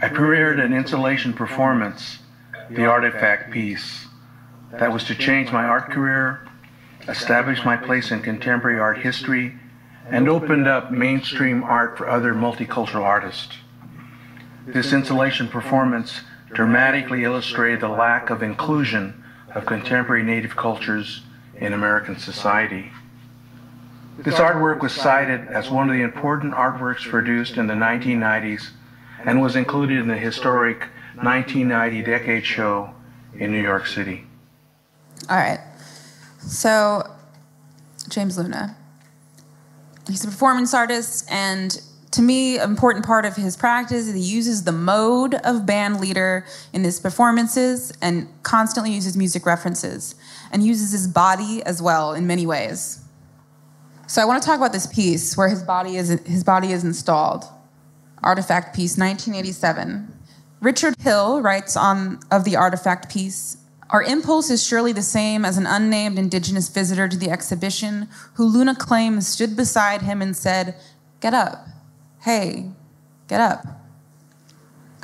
I 0.00 0.08
premiered 0.08 0.64
an 0.64 0.72
installation 0.72 1.32
performance, 1.32 2.20
The 2.70 2.86
Artifact 2.86 3.50
Piece, 3.50 4.06
that 4.70 4.92
was 4.92 5.02
to 5.04 5.16
change 5.16 5.50
my 5.50 5.64
art 5.64 5.90
career, 5.90 6.46
establish 7.08 7.64
my 7.64 7.76
place 7.76 8.12
in 8.12 8.22
contemporary 8.22 8.78
art 8.78 8.98
history, 8.98 9.56
and 10.10 10.28
opened 10.28 10.68
up 10.68 10.92
mainstream 10.92 11.64
art 11.64 11.98
for 11.98 12.08
other 12.08 12.32
multicultural 12.32 13.02
artists. 13.02 13.56
This 14.64 14.92
installation 14.92 15.48
performance 15.48 16.20
dramatically 16.52 17.24
illustrated 17.24 17.80
the 17.80 17.88
lack 17.88 18.30
of 18.30 18.44
inclusion 18.44 19.24
of 19.56 19.66
contemporary 19.66 20.22
Native 20.22 20.54
cultures 20.54 21.22
in 21.56 21.72
American 21.72 22.16
society. 22.16 22.92
This 24.18 24.36
artwork 24.36 24.80
was 24.80 24.92
cited 24.92 25.48
as 25.48 25.70
one 25.70 25.90
of 25.90 25.96
the 25.96 26.02
important 26.02 26.54
artworks 26.54 27.08
produced 27.08 27.56
in 27.56 27.66
the 27.66 27.74
1990s 27.74 28.70
and 29.24 29.42
was 29.42 29.56
included 29.56 29.98
in 29.98 30.08
the 30.08 30.16
historic 30.16 30.80
1990 31.22 32.02
Decade 32.02 32.46
Show 32.46 32.94
in 33.34 33.50
New 33.50 33.62
York 33.62 33.86
City. 33.86 34.26
All 35.28 35.36
right. 35.36 35.60
So, 36.38 37.10
James 38.08 38.38
Luna. 38.38 38.76
He's 40.06 40.22
a 40.22 40.28
performance 40.28 40.74
artist, 40.74 41.26
and 41.30 41.80
to 42.10 42.22
me, 42.22 42.58
an 42.58 42.70
important 42.70 43.04
part 43.04 43.24
of 43.24 43.34
his 43.34 43.56
practice 43.56 44.06
is 44.06 44.14
he 44.14 44.20
uses 44.20 44.64
the 44.64 44.72
mode 44.72 45.34
of 45.34 45.66
band 45.66 46.00
leader 46.00 46.44
in 46.72 46.84
his 46.84 47.00
performances 47.00 47.92
and 48.02 48.28
constantly 48.42 48.92
uses 48.92 49.16
music 49.16 49.46
references 49.46 50.14
and 50.52 50.62
uses 50.62 50.92
his 50.92 51.08
body 51.08 51.62
as 51.64 51.82
well 51.82 52.12
in 52.12 52.26
many 52.26 52.46
ways. 52.46 53.03
So 54.06 54.20
I 54.20 54.24
want 54.24 54.42
to 54.42 54.46
talk 54.46 54.58
about 54.58 54.72
this 54.72 54.86
piece 54.86 55.36
where 55.36 55.48
his 55.48 55.62
body 55.62 55.96
is 55.96 56.08
his 56.08 56.44
body 56.44 56.72
is 56.72 56.84
installed. 56.84 57.44
Artifact 58.22 58.74
piece 58.74 58.96
1987. 58.96 60.12
Richard 60.60 60.94
Hill 60.98 61.42
writes 61.42 61.76
on 61.76 62.20
of 62.30 62.44
the 62.44 62.56
artifact 62.56 63.12
piece 63.12 63.58
Our 63.90 64.02
impulse 64.02 64.50
is 64.50 64.66
surely 64.66 64.92
the 64.92 65.02
same 65.02 65.44
as 65.44 65.58
an 65.58 65.66
unnamed 65.66 66.18
indigenous 66.18 66.68
visitor 66.68 67.08
to 67.08 67.16
the 67.16 67.30
exhibition 67.30 68.08
who 68.34 68.44
Luna 68.44 68.74
claims 68.74 69.26
stood 69.26 69.56
beside 69.56 70.02
him 70.02 70.22
and 70.22 70.36
said, 70.36 70.74
Get 71.20 71.34
up. 71.34 71.66
Hey, 72.20 72.70
get 73.28 73.40
up. 73.40 73.66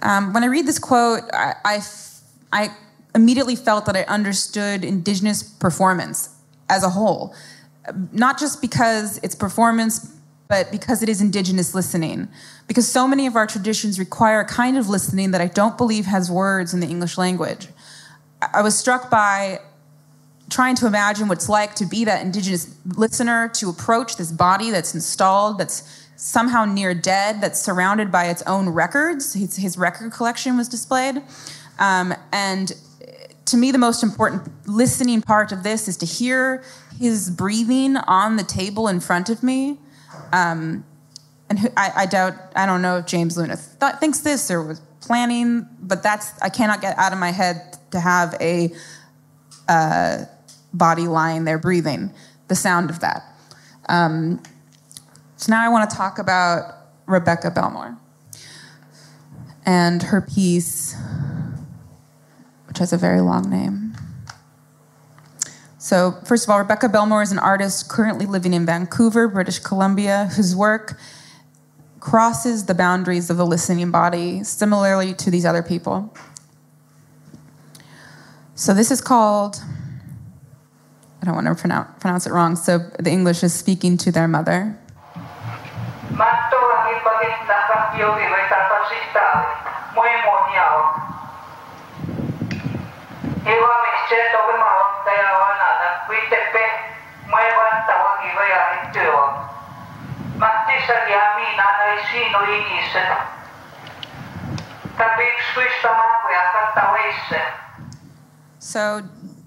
Um, 0.03 0.33
when 0.33 0.43
I 0.43 0.47
read 0.47 0.67
this 0.67 0.79
quote, 0.79 1.23
I, 1.33 1.55
I 1.65 1.77
f- 1.77 2.23
I 2.53 2.75
immediately 3.15 3.57
felt 3.57 3.87
that 3.87 3.97
I 3.97 4.03
understood 4.03 4.85
indigenous 4.85 5.43
performance 5.43 6.31
as 6.69 6.85
a 6.85 6.91
whole, 6.91 7.35
not 8.13 8.39
just 8.39 8.61
because 8.61 9.19
it's 9.23 9.35
performance, 9.35 10.15
but 10.49 10.71
because 10.71 11.03
it 11.03 11.09
is 11.09 11.21
indigenous 11.21 11.75
listening. 11.75 12.29
Because 12.67 12.89
so 12.89 13.07
many 13.07 13.27
of 13.27 13.37
our 13.37 13.47
traditions 13.47 13.99
require 13.99 14.41
a 14.41 14.45
kind 14.45 14.77
of 14.77 14.89
listening 14.89 15.31
that 15.31 15.41
I 15.41 15.47
don't 15.47 15.79
believe 15.79 16.07
has 16.07 16.31
words 16.31 16.75
in 16.75 16.81
the 16.81 16.89
English 16.89 17.17
language. 17.17 17.69
I 18.53 18.63
was 18.63 18.77
struck 18.77 19.11
by 19.11 19.61
trying 20.51 20.75
to 20.75 20.87
imagine 20.87 21.29
what 21.29 21.39
it's 21.39 21.49
like 21.49 21.75
to 21.77 21.87
be 21.87 22.05
that 22.05 22.23
indigenous 22.23 22.75
listener, 22.97 23.49
to 23.55 23.71
approach 23.71 24.17
this 24.17 24.33
body 24.33 24.71
that's 24.71 24.95
installed, 24.95 25.59
that's 25.59 26.07
somehow 26.17 26.65
near 26.65 26.93
dead, 26.93 27.41
that's 27.41 27.61
surrounded 27.61 28.11
by 28.11 28.27
its 28.27 28.43
own 28.43 28.69
records. 28.69 29.33
His, 29.35 29.57
his 29.57 29.79
record 29.79 30.13
collection 30.13 30.57
was 30.57 30.69
displayed. 30.69 31.23
Um, 31.79 32.13
and 32.33 32.73
to 33.47 33.57
me, 33.57 33.71
the 33.71 33.79
most 33.79 34.03
important 34.03 34.51
listening 34.67 35.23
part 35.23 35.53
of 35.53 35.63
this 35.63 35.89
is 35.89 35.97
to 35.99 36.07
hear 36.07 36.63
his 37.01 37.31
breathing 37.31 37.97
on 37.97 38.37
the 38.37 38.45
table 38.45 38.87
in 38.87 39.01
front 39.01 39.31
of 39.31 39.43
me. 39.43 39.79
Um, 40.33 40.85
and 41.49 41.73
I, 41.75 41.93
I 41.97 42.07
doubt, 42.07 42.35
I 42.55 42.67
don't 42.67 42.83
know 42.83 42.99
if 42.99 43.07
James 43.07 43.39
Luna 43.39 43.57
thought, 43.57 44.01
thinks 44.01 44.21
this 44.21 44.51
or 44.51 44.63
was 44.63 44.81
planning, 45.01 45.67
but 45.81 46.03
that's, 46.03 46.39
I 46.43 46.51
cannot 46.51 46.83
get 46.83 46.99
out 46.99 47.15
of 47.15 47.19
my 47.19 47.31
head 47.31 47.79
to 47.93 48.01
have 48.01 48.37
a 48.39 48.71
uh, 49.67 50.27
body 50.75 51.09
lying 51.09 51.45
there 51.45 51.59
breathing, 51.59 52.13
the 52.49 52.55
sound 52.55 52.91
of 52.91 53.01
that. 53.01 53.25
Um, 53.89 54.43
so 55.37 55.51
now 55.51 55.65
I 55.65 55.71
want 55.71 55.89
to 55.89 55.97
talk 55.97 56.19
about 56.19 56.75
Rebecca 57.07 57.51
Belmore 57.51 57.97
and 59.65 60.03
her 60.03 60.21
piece, 60.21 60.95
which 62.69 62.77
has 62.77 62.93
a 62.93 62.99
very 62.99 63.23
long 63.23 63.49
name. 63.49 63.90
So, 65.83 66.19
first 66.27 66.45
of 66.45 66.51
all, 66.51 66.59
Rebecca 66.59 66.91
Belmore 66.91 67.23
is 67.23 67.33
an 67.33 67.39
artist 67.39 67.89
currently 67.89 68.27
living 68.27 68.53
in 68.53 68.67
Vancouver, 68.67 69.27
British 69.29 69.59
Columbia, 69.61 70.29
whose 70.37 70.55
work 70.55 70.99
crosses 72.01 72.67
the 72.67 72.75
boundaries 72.75 73.31
of 73.31 73.39
the 73.39 73.47
listening 73.47 73.91
body, 73.91 74.45
similarly 74.45 75.15
to 75.15 75.31
these 75.31 75.47
other 75.47 75.63
people. 75.63 76.15
So, 78.55 78.75
this 78.75 78.91
is 78.91 79.01
called, 79.01 79.63
I 81.23 81.25
don't 81.25 81.35
want 81.35 81.47
to 81.47 81.55
pronounce, 81.55 81.99
pronounce 81.99 82.27
it 82.27 82.33
wrong, 82.35 82.57
so 82.57 82.81
the 82.99 83.11
English 83.11 83.43
is 83.43 83.55
speaking 83.55 83.97
to 84.05 84.13
their 84.13 84.29
mother. 84.29 84.79
So, 108.59 109.03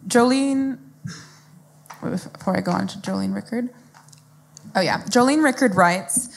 Jolene, 0.07 0.79
before 2.01 2.57
I 2.57 2.61
go 2.61 2.71
on 2.71 2.87
to 2.87 2.97
Jolene 2.99 3.33
Rickard. 3.33 3.69
Oh, 4.75 4.81
yeah. 4.81 5.03
Jolene 5.03 5.43
Rickard 5.43 5.75
writes 5.75 6.29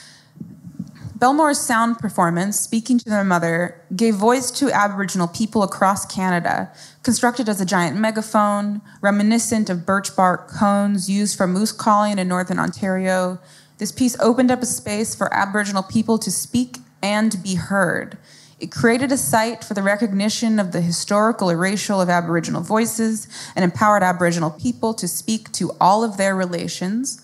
Belmore's 1.17 1.59
sound 1.59 1.97
performance, 1.97 2.59
speaking 2.59 2.99
to 2.99 3.09
their 3.09 3.23
mother, 3.23 3.81
gave 3.95 4.13
voice 4.13 4.51
to 4.51 4.71
Aboriginal 4.71 5.27
people 5.27 5.63
across 5.63 6.05
Canada, 6.05 6.71
constructed 7.01 7.49
as 7.49 7.59
a 7.59 7.65
giant 7.65 7.97
megaphone, 7.97 8.81
reminiscent 9.01 9.69
of 9.69 9.83
birch 9.83 10.15
bark 10.15 10.47
cones 10.47 11.09
used 11.09 11.35
for 11.35 11.47
moose 11.47 11.71
calling 11.71 12.19
in 12.19 12.27
northern 12.27 12.59
Ontario. 12.59 13.39
This 13.77 13.91
piece 13.91 14.19
opened 14.19 14.51
up 14.51 14.61
a 14.61 14.65
space 14.65 15.13
for 15.13 15.33
Aboriginal 15.33 15.83
people 15.83 16.17
to 16.19 16.31
speak 16.31 16.77
and 17.01 17.41
be 17.43 17.55
heard. 17.55 18.17
It 18.59 18.71
created 18.71 19.11
a 19.11 19.17
site 19.17 19.63
for 19.63 19.75
the 19.75 19.83
recognition 19.83 20.59
of 20.59 20.71
the 20.71 20.81
historical 20.81 21.49
erasure 21.51 21.93
of 21.93 22.09
Aboriginal 22.09 22.61
voices 22.61 23.27
and 23.55 23.63
empowered 23.63 24.01
Aboriginal 24.01 24.49
people 24.49 24.95
to 24.95 25.07
speak 25.07 25.51
to 25.53 25.71
all 25.79 26.03
of 26.03 26.17
their 26.17 26.35
relations, 26.35 27.23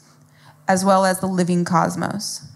as 0.68 0.86
well 0.86 1.06
as 1.06 1.20
the 1.20 1.28
living 1.28 1.66
cosmos. 1.66 2.48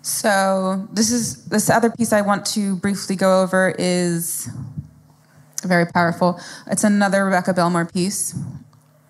So 0.00 0.88
this 0.90 1.10
is 1.10 1.44
this 1.46 1.68
other 1.68 1.90
piece 1.90 2.14
I 2.14 2.22
want 2.22 2.46
to 2.46 2.76
briefly 2.76 3.16
go 3.16 3.42
over 3.42 3.74
is 3.78 4.48
very 5.62 5.84
powerful. 5.84 6.40
It's 6.68 6.84
another 6.84 7.26
Rebecca 7.26 7.52
Belmore 7.52 7.84
piece. 7.84 8.34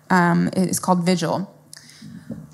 Um, 0.09 0.47
it 0.47 0.67
is 0.67 0.79
called 0.79 1.05
Vigil. 1.05 1.49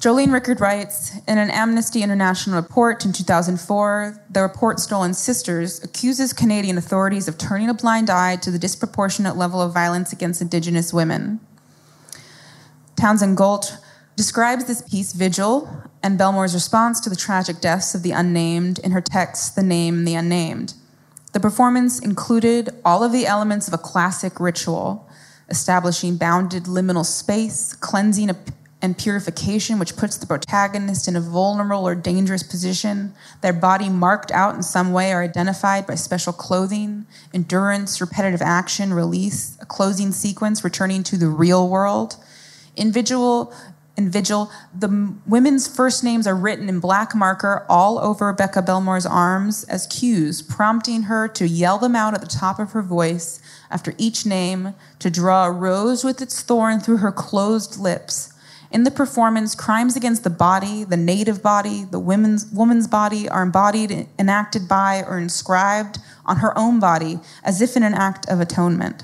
Jolene 0.06 0.32
Rickard 0.32 0.62
writes 0.62 1.14
In 1.28 1.40
an 1.40 1.50
Amnesty 1.50 2.04
International 2.04 2.62
report 2.62 3.04
in 3.06 3.12
2004, 3.12 4.24
the 4.30 4.44
report 4.44 4.80
Stolen 4.80 5.16
Sisters 5.16 5.84
accuses 5.84 6.32
Canadian 6.32 6.78
authorities 6.78 7.28
of 7.28 7.40
turning 7.40 7.70
a 7.70 7.74
blind 7.74 8.12
eye 8.12 8.36
to 8.36 8.52
the 8.52 8.60
disproportionate 8.60 9.36
level 9.36 9.60
of 9.60 9.74
violence 9.74 10.14
against 10.14 10.44
Indigenous 10.44 10.94
women. 10.94 11.40
Townsend-Gault 12.96 13.80
describes 14.16 14.66
this 14.66 14.84
piece, 14.84 15.12
Vigil, 15.12 15.68
and 16.04 16.20
Belmore's 16.20 16.54
response 16.54 17.00
to 17.00 17.10
the 17.10 17.16
tragic 17.16 17.60
deaths 17.60 17.96
of 17.96 18.04
the 18.04 18.12
unnamed 18.12 18.78
in 18.78 18.92
her 18.92 19.02
text, 19.02 19.56
The 19.56 19.64
Name, 19.64 20.06
the 20.06 20.14
Unnamed. 20.14 20.76
The 21.34 21.40
performance 21.40 21.98
included 21.98 22.70
all 22.86 23.04
of 23.04 23.12
the 23.12 23.26
elements 23.26 23.68
of 23.68 23.74
a 23.74 23.80
classic 23.80 24.40
ritual, 24.40 25.10
establishing 25.50 26.18
bounded 26.18 26.66
liminal 26.66 27.06
space, 27.08 27.74
cleansing 27.74 28.30
and 28.86 28.96
purification, 28.96 29.80
which 29.80 29.98
puts 29.98 30.16
the 30.16 30.28
protagonist 30.28 31.08
in 31.08 31.16
a 31.16 31.20
vulnerable 31.20 31.88
or 31.88 31.96
dangerous 31.96 32.44
position, 32.44 33.14
their 33.42 33.52
body 33.52 33.90
marked 33.90 34.32
out 34.32 34.54
in 34.54 34.62
some 34.62 34.94
way 34.94 35.12
or 35.12 35.24
identified 35.24 35.88
by 35.88 35.96
special 35.96 36.32
clothing, 36.32 37.08
endurance, 37.34 38.00
repetitive 38.00 38.44
action, 38.44 38.94
release, 38.94 39.58
a 39.60 39.66
closing 39.66 40.12
sequence 40.12 40.64
returning 40.64 41.02
to 41.02 41.18
the 41.18 41.28
real 41.28 41.68
world. 41.68 42.16
In 42.76 42.92
Vigil, 42.92 43.52
in 43.98 44.12
Vigil, 44.12 44.52
the 44.78 45.16
women's 45.26 45.68
first 45.68 46.04
names 46.04 46.28
are 46.28 46.36
written 46.36 46.70
in 46.70 46.80
black 46.80 47.16
marker 47.16 47.66
all 47.68 47.98
over 47.98 48.28
Rebecca 48.28 48.62
Belmore's 48.62 49.06
arms 49.06 49.64
as 49.64 49.88
cues, 49.88 50.44
prompting 50.44 51.04
her 51.04 51.28
to 51.30 51.48
yell 51.48 51.80
them 51.80 51.96
out 51.96 52.14
at 52.14 52.22
the 52.22 52.28
top 52.28 52.60
of 52.60 52.74
her 52.74 52.84
voice 52.84 53.42
after 53.72 53.96
each 53.98 54.28
name, 54.28 54.76
to 55.00 55.10
draw 55.10 55.46
a 55.46 55.52
rose 55.52 56.04
with 56.04 56.22
its 56.22 56.44
thorn 56.44 56.80
through 56.80 56.98
her 56.98 57.12
closed 57.12 57.80
lips. 57.80 58.32
In 58.72 58.84
the 58.84 58.92
performance, 58.92 59.56
crimes 59.56 59.96
against 59.96 60.24
the 60.24 60.30
body, 60.30 60.84
the 60.84 60.98
native 60.98 61.42
body, 61.42 61.86
the 61.86 62.00
women's, 62.00 62.46
woman's 62.48 62.88
body 62.88 63.30
are 63.30 63.44
embodied, 63.44 64.08
enacted 64.20 64.68
by, 64.68 65.04
or 65.08 65.18
inscribed 65.18 66.00
on 66.26 66.38
her 66.38 66.58
own 66.58 66.80
body 66.80 67.20
as 67.44 67.62
if 67.62 67.78
in 67.78 67.84
an 67.84 67.94
act 67.94 68.28
of 68.28 68.40
atonement. 68.40 69.04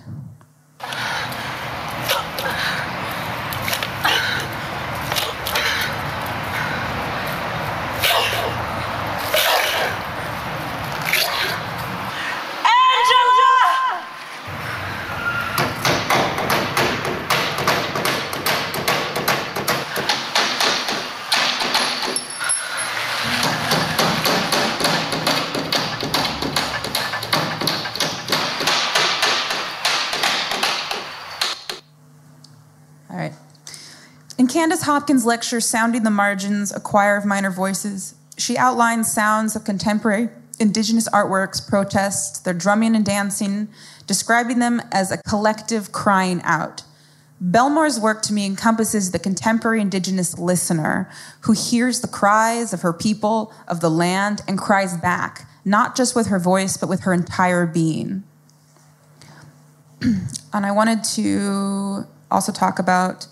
All 33.11 33.17
right. 33.17 33.33
In 34.37 34.47
Candice 34.61 34.83
Hopkins' 34.83 35.25
lecture, 35.25 35.59
Sounding 35.59 36.03
the 36.03 36.11
Margins, 36.11 36.71
A 36.71 36.79
Choir 36.79 37.17
of 37.17 37.25
Minor 37.25 37.49
Voices, 37.49 38.13
she 38.37 38.59
outlines 38.59 39.11
sounds 39.11 39.55
of 39.55 39.63
contemporary 39.63 40.29
Indigenous 40.59 41.09
artworks, 41.09 41.67
protests, 41.67 42.37
their 42.37 42.53
drumming 42.53 42.95
and 42.95 43.03
dancing, 43.03 43.69
describing 44.05 44.59
them 44.59 44.79
as 44.91 45.11
a 45.11 45.17
collective 45.17 45.91
crying 45.91 46.41
out. 46.43 46.83
Belmore's 47.39 47.99
work 47.99 48.21
to 48.21 48.33
me 48.33 48.45
encompasses 48.45 49.09
the 49.09 49.17
contemporary 49.17 49.81
Indigenous 49.81 50.37
listener 50.37 51.09
who 51.39 51.53
hears 51.53 52.01
the 52.01 52.07
cries 52.07 52.71
of 52.71 52.83
her 52.83 52.93
people, 52.93 53.51
of 53.67 53.79
the 53.79 53.89
land, 53.89 54.43
and 54.47 54.59
cries 54.59 54.95
back, 54.95 55.47
not 55.65 55.95
just 55.95 56.15
with 56.15 56.27
her 56.27 56.37
voice, 56.37 56.77
but 56.77 56.87
with 56.87 56.99
her 56.99 57.13
entire 57.13 57.65
being. 57.65 58.21
and 60.01 60.67
I 60.67 60.71
wanted 60.71 61.03
to 61.15 62.05
also 62.29 62.51
talk 62.51 62.77
about 62.77 63.25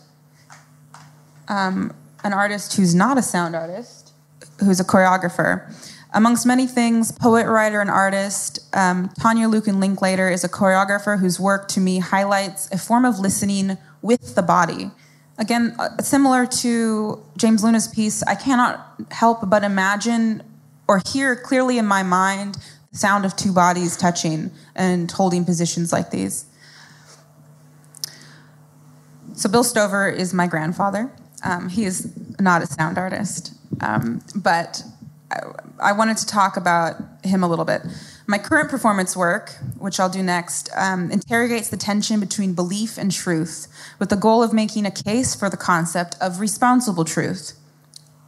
um, 1.50 1.94
an 2.24 2.34
artist 2.34 2.76
who's 2.76 2.96
not 2.96 3.18
a 3.18 3.22
sound 3.22 3.56
artist, 3.56 4.14
who's 4.60 4.80
a 4.80 4.84
choreographer. 4.84 5.74
Amongst 6.14 6.46
many 6.46 6.66
things, 6.66 7.12
poet, 7.12 7.46
writer, 7.48 7.82
and 7.82 7.90
artist, 7.90 8.60
um, 8.74 9.10
Tanya 9.20 9.48
Lukin 9.48 9.80
Linklater 9.80 10.30
is 10.30 10.44
a 10.44 10.50
choreographer 10.50 11.20
whose 11.20 11.40
work 11.40 11.68
to 11.70 11.80
me 11.80 12.00
highlights 12.00 12.72
a 12.72 12.78
form 12.78 13.06
of 13.06 13.20
listening 13.20 13.78
with 14.02 14.36
the 14.36 14.42
body. 14.42 14.92
Again, 15.38 15.76
uh, 15.78 16.02
similar 16.02 16.46
to 16.46 17.24
James 17.38 17.64
Luna's 17.64 17.88
piece, 17.88 18.24
I 18.24 18.36
cannot 18.36 19.02
help 19.12 19.50
but 19.50 19.64
imagine 19.64 20.44
or 20.88 21.02
hear 21.08 21.36
clearly 21.36 21.78
in 21.78 21.86
my 21.86 22.02
mind 22.02 22.58
the 22.92 22.98
sound 22.98 23.24
of 23.24 23.36
two 23.36 23.54
bodies 23.54 23.96
touching 23.96 24.52
and 24.76 25.10
holding 25.12 25.46
positions 25.46 25.94
like 25.94 26.10
these. 26.10 26.46
So, 29.36 29.48
Bill 29.48 29.64
Stover 29.64 30.10
is 30.10 30.34
my 30.34 30.48
grandfather. 30.48 31.12
Um, 31.44 31.70
he 31.70 31.86
is 31.86 32.12
not 32.40 32.62
a 32.62 32.68
sound 32.68 32.98
artist, 32.98 33.54
um, 33.82 34.22
but 34.36 34.84
I, 35.32 35.40
I, 35.80 35.92
wanted 35.94 36.18
to 36.18 36.26
talk 36.26 36.58
about 36.58 36.96
him 37.24 37.44
a 37.44 37.48
little 37.48 37.66
bit. 37.66 37.82
My 38.28 38.38
current 38.38 38.70
performance 38.70 39.16
work, 39.16 39.52
which 39.78 40.00
I'll 40.00 40.10
do 40.10 40.22
next, 40.24 40.70
um, 40.76 41.12
interrogates 41.12 41.70
the 41.70 41.78
tension 41.78 42.20
between 42.20 42.54
belief 42.54 42.98
and 42.98 43.12
truth 43.12 43.68
with 44.00 44.10
the 44.10 44.16
goal 44.16 44.44
of 44.44 44.54
making 44.54 44.86
a 44.86 44.92
case 44.92 45.36
for 45.36 45.50
the 45.50 45.58
concept 45.58 46.16
of 46.22 46.40
responsible 46.40 47.06
truth, 47.06 47.54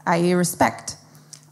i.e., 0.06 0.34
respect. 0.34 0.98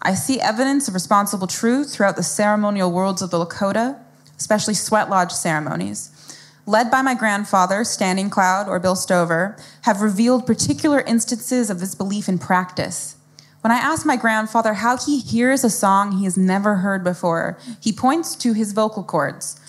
I 0.02 0.14
see 0.14 0.40
evidence 0.40 0.88
of 0.88 0.94
responsible 0.94 1.48
truth 1.48 1.94
throughout 1.94 2.16
the 2.16 2.24
ceremonial 2.24 2.92
worlds 2.92 3.22
of 3.22 3.32
the 3.32 3.44
Lakota, 3.44 4.00
especially 4.38 4.74
sweat 4.74 5.10
lodge 5.10 5.32
ceremonies 5.32 6.12
led 6.70 6.92
by 6.92 7.02
my 7.02 7.16
grandfather, 7.16 7.84
Standing 7.84 8.30
Cloud 8.30 8.68
or 8.68 8.80
Bill 8.80 8.96
Stover, 8.96 9.58
have 9.82 10.02
revealed 10.02 10.46
particular 10.46 11.02
instances 11.02 11.72
of 11.72 11.80
this 11.80 11.96
belief 11.96 12.30
in 12.30 12.38
practice. 12.38 13.16
When 13.62 13.72
I 13.72 13.78
ask 13.78 14.06
my 14.06 14.16
grandfather 14.16 14.76
how 14.76 14.96
he 14.96 15.20
hears 15.20 15.64
a 15.64 15.70
song 15.72 16.12
he 16.12 16.26
has 16.26 16.38
never 16.38 16.76
heard 16.76 17.04
before, 17.04 17.58
he 17.82 17.92
points 17.92 18.36
to 18.38 18.54
his 18.54 18.72
vocal 18.72 19.04
cords. 19.04 19.60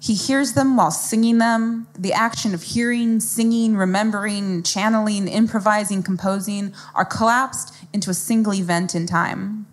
He 0.00 0.14
hears 0.14 0.54
them 0.54 0.78
while 0.78 0.90
singing 0.90 1.36
them. 1.36 1.86
The 1.96 2.14
action 2.14 2.54
of 2.54 2.62
hearing, 2.62 3.20
singing, 3.20 3.76
remembering, 3.76 4.62
channeling, 4.62 5.28
improvising, 5.28 6.02
composing 6.02 6.72
are 6.94 7.04
collapsed 7.04 7.74
into 7.92 8.08
a 8.08 8.14
single 8.14 8.54
event 8.54 8.94
in 8.94 9.06
time. 9.06 9.66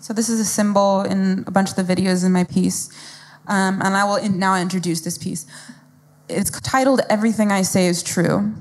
So, 0.00 0.12
this 0.12 0.28
is 0.28 0.40
a 0.40 0.44
symbol 0.44 1.02
in 1.02 1.44
a 1.46 1.52
bunch 1.52 1.70
of 1.70 1.76
the 1.76 1.84
videos 1.84 2.24
in 2.24 2.32
my 2.32 2.42
piece. 2.42 2.90
Um, 3.46 3.80
and 3.82 3.96
I 3.96 4.04
will 4.04 4.16
in, 4.16 4.38
now 4.38 4.56
introduce 4.56 5.00
this 5.00 5.18
piece. 5.18 5.46
It's 6.28 6.50
titled 6.60 7.00
Everything 7.08 7.50
I 7.50 7.62
Say 7.62 7.86
is 7.86 8.02
True. 8.02 8.54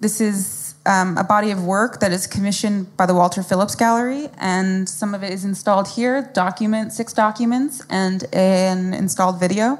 This 0.00 0.20
is 0.20 0.74
um, 0.86 1.18
a 1.18 1.24
body 1.24 1.50
of 1.50 1.64
work 1.64 2.00
that 2.00 2.12
is 2.12 2.26
commissioned 2.26 2.96
by 2.96 3.06
the 3.06 3.14
Walter 3.14 3.42
Phillips 3.42 3.74
Gallery, 3.74 4.28
and 4.38 4.88
some 4.88 5.14
of 5.14 5.22
it 5.22 5.32
is 5.32 5.44
installed 5.44 5.88
here 5.88 6.30
document, 6.32 6.92
six 6.92 7.12
documents, 7.12 7.82
and 7.90 8.24
an 8.32 8.94
installed 8.94 9.38
video, 9.38 9.78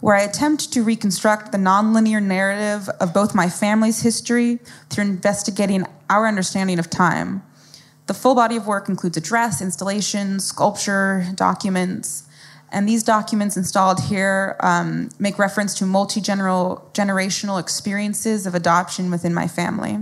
where 0.00 0.14
I 0.14 0.22
attempt 0.22 0.72
to 0.72 0.82
reconstruct 0.82 1.52
the 1.52 1.58
nonlinear 1.58 2.22
narrative 2.22 2.88
of 3.00 3.12
both 3.12 3.34
my 3.34 3.48
family's 3.48 4.02
history 4.02 4.58
through 4.88 5.04
investigating 5.04 5.84
our 6.08 6.26
understanding 6.26 6.78
of 6.78 6.88
time. 6.88 7.42
The 8.06 8.14
full 8.14 8.36
body 8.36 8.56
of 8.56 8.66
work 8.66 8.88
includes 8.88 9.16
a 9.16 9.20
dress, 9.20 9.60
installation, 9.60 10.38
sculpture, 10.38 11.26
documents, 11.34 12.25
and 12.72 12.88
these 12.88 13.02
documents 13.02 13.56
installed 13.56 14.00
here 14.04 14.56
um, 14.60 15.10
make 15.18 15.38
reference 15.38 15.74
to 15.74 15.86
multi 15.86 16.20
generational 16.20 17.60
experiences 17.60 18.46
of 18.46 18.54
adoption 18.54 19.10
within 19.10 19.32
my 19.32 19.46
family. 19.46 19.98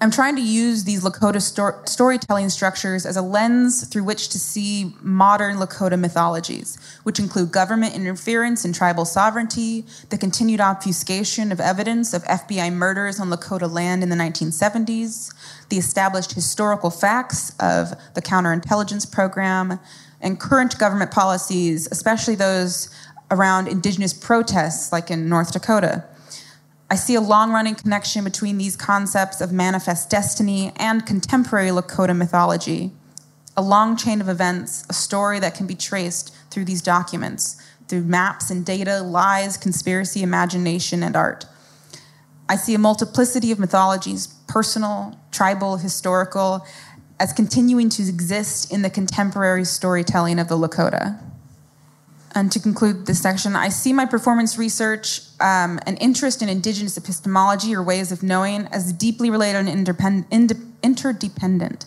I'm 0.00 0.12
trying 0.12 0.36
to 0.36 0.42
use 0.42 0.84
these 0.84 1.02
Lakota 1.02 1.42
sto- 1.42 1.82
storytelling 1.84 2.50
structures 2.50 3.04
as 3.04 3.16
a 3.16 3.22
lens 3.22 3.84
through 3.88 4.04
which 4.04 4.28
to 4.28 4.38
see 4.38 4.94
modern 5.02 5.56
Lakota 5.56 5.98
mythologies, 5.98 6.78
which 7.02 7.18
include 7.18 7.50
government 7.50 7.96
interference 7.96 8.64
in 8.64 8.72
tribal 8.72 9.04
sovereignty, 9.04 9.84
the 10.10 10.18
continued 10.18 10.60
obfuscation 10.60 11.50
of 11.50 11.58
evidence 11.58 12.14
of 12.14 12.22
FBI 12.24 12.72
murders 12.72 13.18
on 13.18 13.28
Lakota 13.28 13.68
land 13.68 14.04
in 14.04 14.08
the 14.08 14.14
1970s, 14.14 15.34
the 15.68 15.78
established 15.78 16.32
historical 16.32 16.90
facts 16.90 17.50
of 17.58 17.92
the 18.14 18.22
counterintelligence 18.22 19.10
program, 19.10 19.80
and 20.20 20.40
current 20.40 20.78
government 20.78 21.10
policies, 21.10 21.88
especially 21.90 22.34
those 22.34 22.88
around 23.30 23.68
indigenous 23.68 24.12
protests, 24.12 24.92
like 24.92 25.10
in 25.10 25.28
North 25.28 25.52
Dakota. 25.52 26.04
I 26.90 26.96
see 26.96 27.14
a 27.14 27.20
long 27.20 27.52
running 27.52 27.74
connection 27.74 28.24
between 28.24 28.56
these 28.56 28.74
concepts 28.74 29.42
of 29.42 29.52
manifest 29.52 30.08
destiny 30.08 30.72
and 30.76 31.04
contemporary 31.04 31.68
Lakota 31.68 32.16
mythology. 32.16 32.92
A 33.56 33.62
long 33.62 33.96
chain 33.96 34.20
of 34.22 34.28
events, 34.28 34.86
a 34.88 34.94
story 34.94 35.38
that 35.40 35.54
can 35.54 35.66
be 35.66 35.74
traced 35.74 36.34
through 36.50 36.64
these 36.64 36.80
documents, 36.80 37.60
through 37.88 38.04
maps 38.04 38.50
and 38.50 38.64
data, 38.64 39.02
lies, 39.02 39.58
conspiracy, 39.58 40.22
imagination, 40.22 41.02
and 41.02 41.14
art. 41.14 41.44
I 42.48 42.56
see 42.56 42.74
a 42.74 42.78
multiplicity 42.78 43.52
of 43.52 43.58
mythologies 43.58 44.28
personal, 44.46 45.20
tribal, 45.30 45.76
historical, 45.76 46.64
as 47.20 47.32
continuing 47.32 47.88
to 47.90 48.02
exist 48.02 48.72
in 48.72 48.82
the 48.82 48.90
contemporary 48.90 49.64
storytelling 49.64 50.38
of 50.38 50.48
the 50.48 50.56
Lakota. 50.56 51.20
And 52.34 52.52
to 52.52 52.60
conclude 52.60 53.06
this 53.06 53.20
section, 53.20 53.56
I 53.56 53.70
see 53.70 53.92
my 53.92 54.06
performance 54.06 54.58
research, 54.58 55.22
um, 55.40 55.80
an 55.86 55.96
interest 55.96 56.42
in 56.42 56.48
indigenous 56.48 56.96
epistemology 56.96 57.74
or 57.74 57.82
ways 57.82 58.12
of 58.12 58.22
knowing, 58.22 58.68
as 58.68 58.92
deeply 58.92 59.30
related 59.30 59.66
and 59.66 59.88
interdependent. 60.82 61.86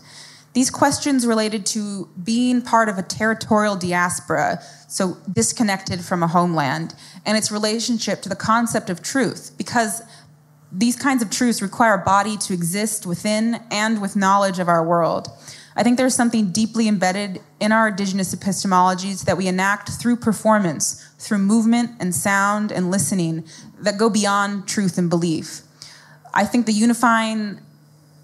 These 0.53 0.69
questions 0.69 1.25
related 1.25 1.65
to 1.67 2.09
being 2.21 2.61
part 2.61 2.89
of 2.89 2.97
a 2.97 3.03
territorial 3.03 3.77
diaspora, 3.77 4.61
so 4.89 5.15
disconnected 5.31 6.01
from 6.01 6.23
a 6.23 6.27
homeland, 6.27 6.93
and 7.25 7.37
its 7.37 7.51
relationship 7.51 8.21
to 8.23 8.29
the 8.29 8.35
concept 8.35 8.89
of 8.89 9.01
truth, 9.01 9.51
because 9.57 10.01
these 10.71 10.95
kinds 10.95 11.21
of 11.21 11.29
truths 11.29 11.61
require 11.61 11.95
a 11.95 12.03
body 12.03 12.37
to 12.37 12.53
exist 12.53 13.05
within 13.05 13.59
and 13.71 14.01
with 14.01 14.15
knowledge 14.15 14.59
of 14.59 14.69
our 14.69 14.85
world. 14.85 15.27
I 15.75 15.83
think 15.83 15.97
there's 15.97 16.15
something 16.15 16.51
deeply 16.51 16.87
embedded 16.87 17.41
in 17.59 17.71
our 17.71 17.89
indigenous 17.89 18.35
epistemologies 18.35 19.25
that 19.25 19.37
we 19.37 19.47
enact 19.47 19.89
through 19.89 20.17
performance, 20.17 21.07
through 21.17 21.39
movement 21.39 21.91
and 21.99 22.13
sound 22.13 22.71
and 22.71 22.91
listening 22.91 23.45
that 23.79 23.97
go 23.97 24.09
beyond 24.09 24.67
truth 24.67 24.97
and 24.97 25.09
belief. 25.09 25.61
I 26.33 26.45
think 26.45 26.65
the 26.65 26.73
unifying 26.73 27.59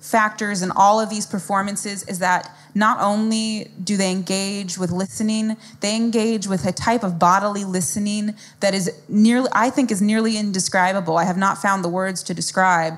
factors 0.02 0.62
in 0.62 0.72
all 0.72 1.00
of 1.00 1.10
these 1.10 1.26
performances 1.26 2.04
is 2.04 2.20
that 2.20 2.56
not 2.78 3.00
only 3.02 3.72
do 3.84 3.98
they 3.98 4.12
engage 4.12 4.78
with 4.78 4.92
listening, 4.92 5.58
they 5.82 5.96
engage 5.96 6.46
with 6.48 6.66
a 6.66 6.72
type 6.72 7.04
of 7.04 7.18
bodily 7.18 7.66
listening 7.66 8.36
that 8.60 8.74
is 8.74 8.92
nearly, 9.10 9.50
I 9.52 9.72
think, 9.72 9.92
is 9.92 10.02
nearly 10.02 10.38
indescribable. 10.38 11.18
I 11.18 11.24
have 11.24 11.38
not 11.38 11.58
found 11.58 11.84
the 11.84 11.90
words 11.90 12.22
to 12.24 12.34
describe 12.34 12.94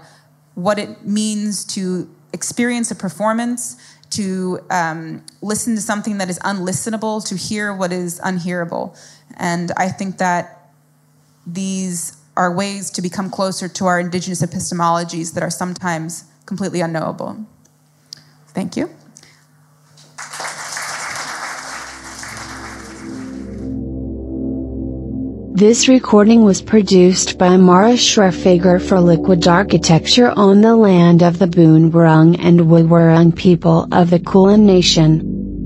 what 0.55 0.77
it 0.77 1.05
means 1.05 1.63
to 1.75 2.09
experience 2.33 2.91
a 2.91 2.95
performance, 2.95 3.77
to 4.11 4.59
um, 4.69 5.23
listen 5.41 5.75
to 5.75 5.81
something 5.81 6.17
that 6.17 6.29
is 6.29 6.39
unlistenable, 6.39 7.25
to 7.29 7.35
hear 7.35 7.73
what 7.73 7.93
is 7.93 8.19
unhearable. 8.23 8.95
And 9.37 9.71
I 9.77 9.87
think 9.87 10.17
that 10.17 10.71
these 11.47 12.17
are 12.35 12.53
ways 12.53 12.89
to 12.91 13.01
become 13.01 13.29
closer 13.29 13.69
to 13.69 13.85
our 13.85 13.99
indigenous 13.99 14.41
epistemologies 14.41 15.33
that 15.35 15.43
are 15.43 15.49
sometimes 15.49 16.25
completely 16.45 16.81
unknowable. 16.81 17.45
Thank 18.49 18.75
you. 18.75 18.89
This 25.59 25.89
recording 25.89 26.45
was 26.45 26.61
produced 26.61 27.37
by 27.37 27.57
Mara 27.57 27.97
Schrefager 27.97 28.81
for 28.81 29.01
Liquid 29.01 29.45
Architecture 29.45 30.31
on 30.37 30.61
the 30.61 30.73
land 30.73 31.21
of 31.21 31.37
the 31.37 31.47
Boon 31.47 31.91
Wurrung 31.91 32.37
and 32.39 32.61
Woiwurrung 32.61 33.35
people 33.35 33.85
of 33.91 34.09
the 34.09 34.19
Kulin 34.19 34.65
Nation. 34.65 35.21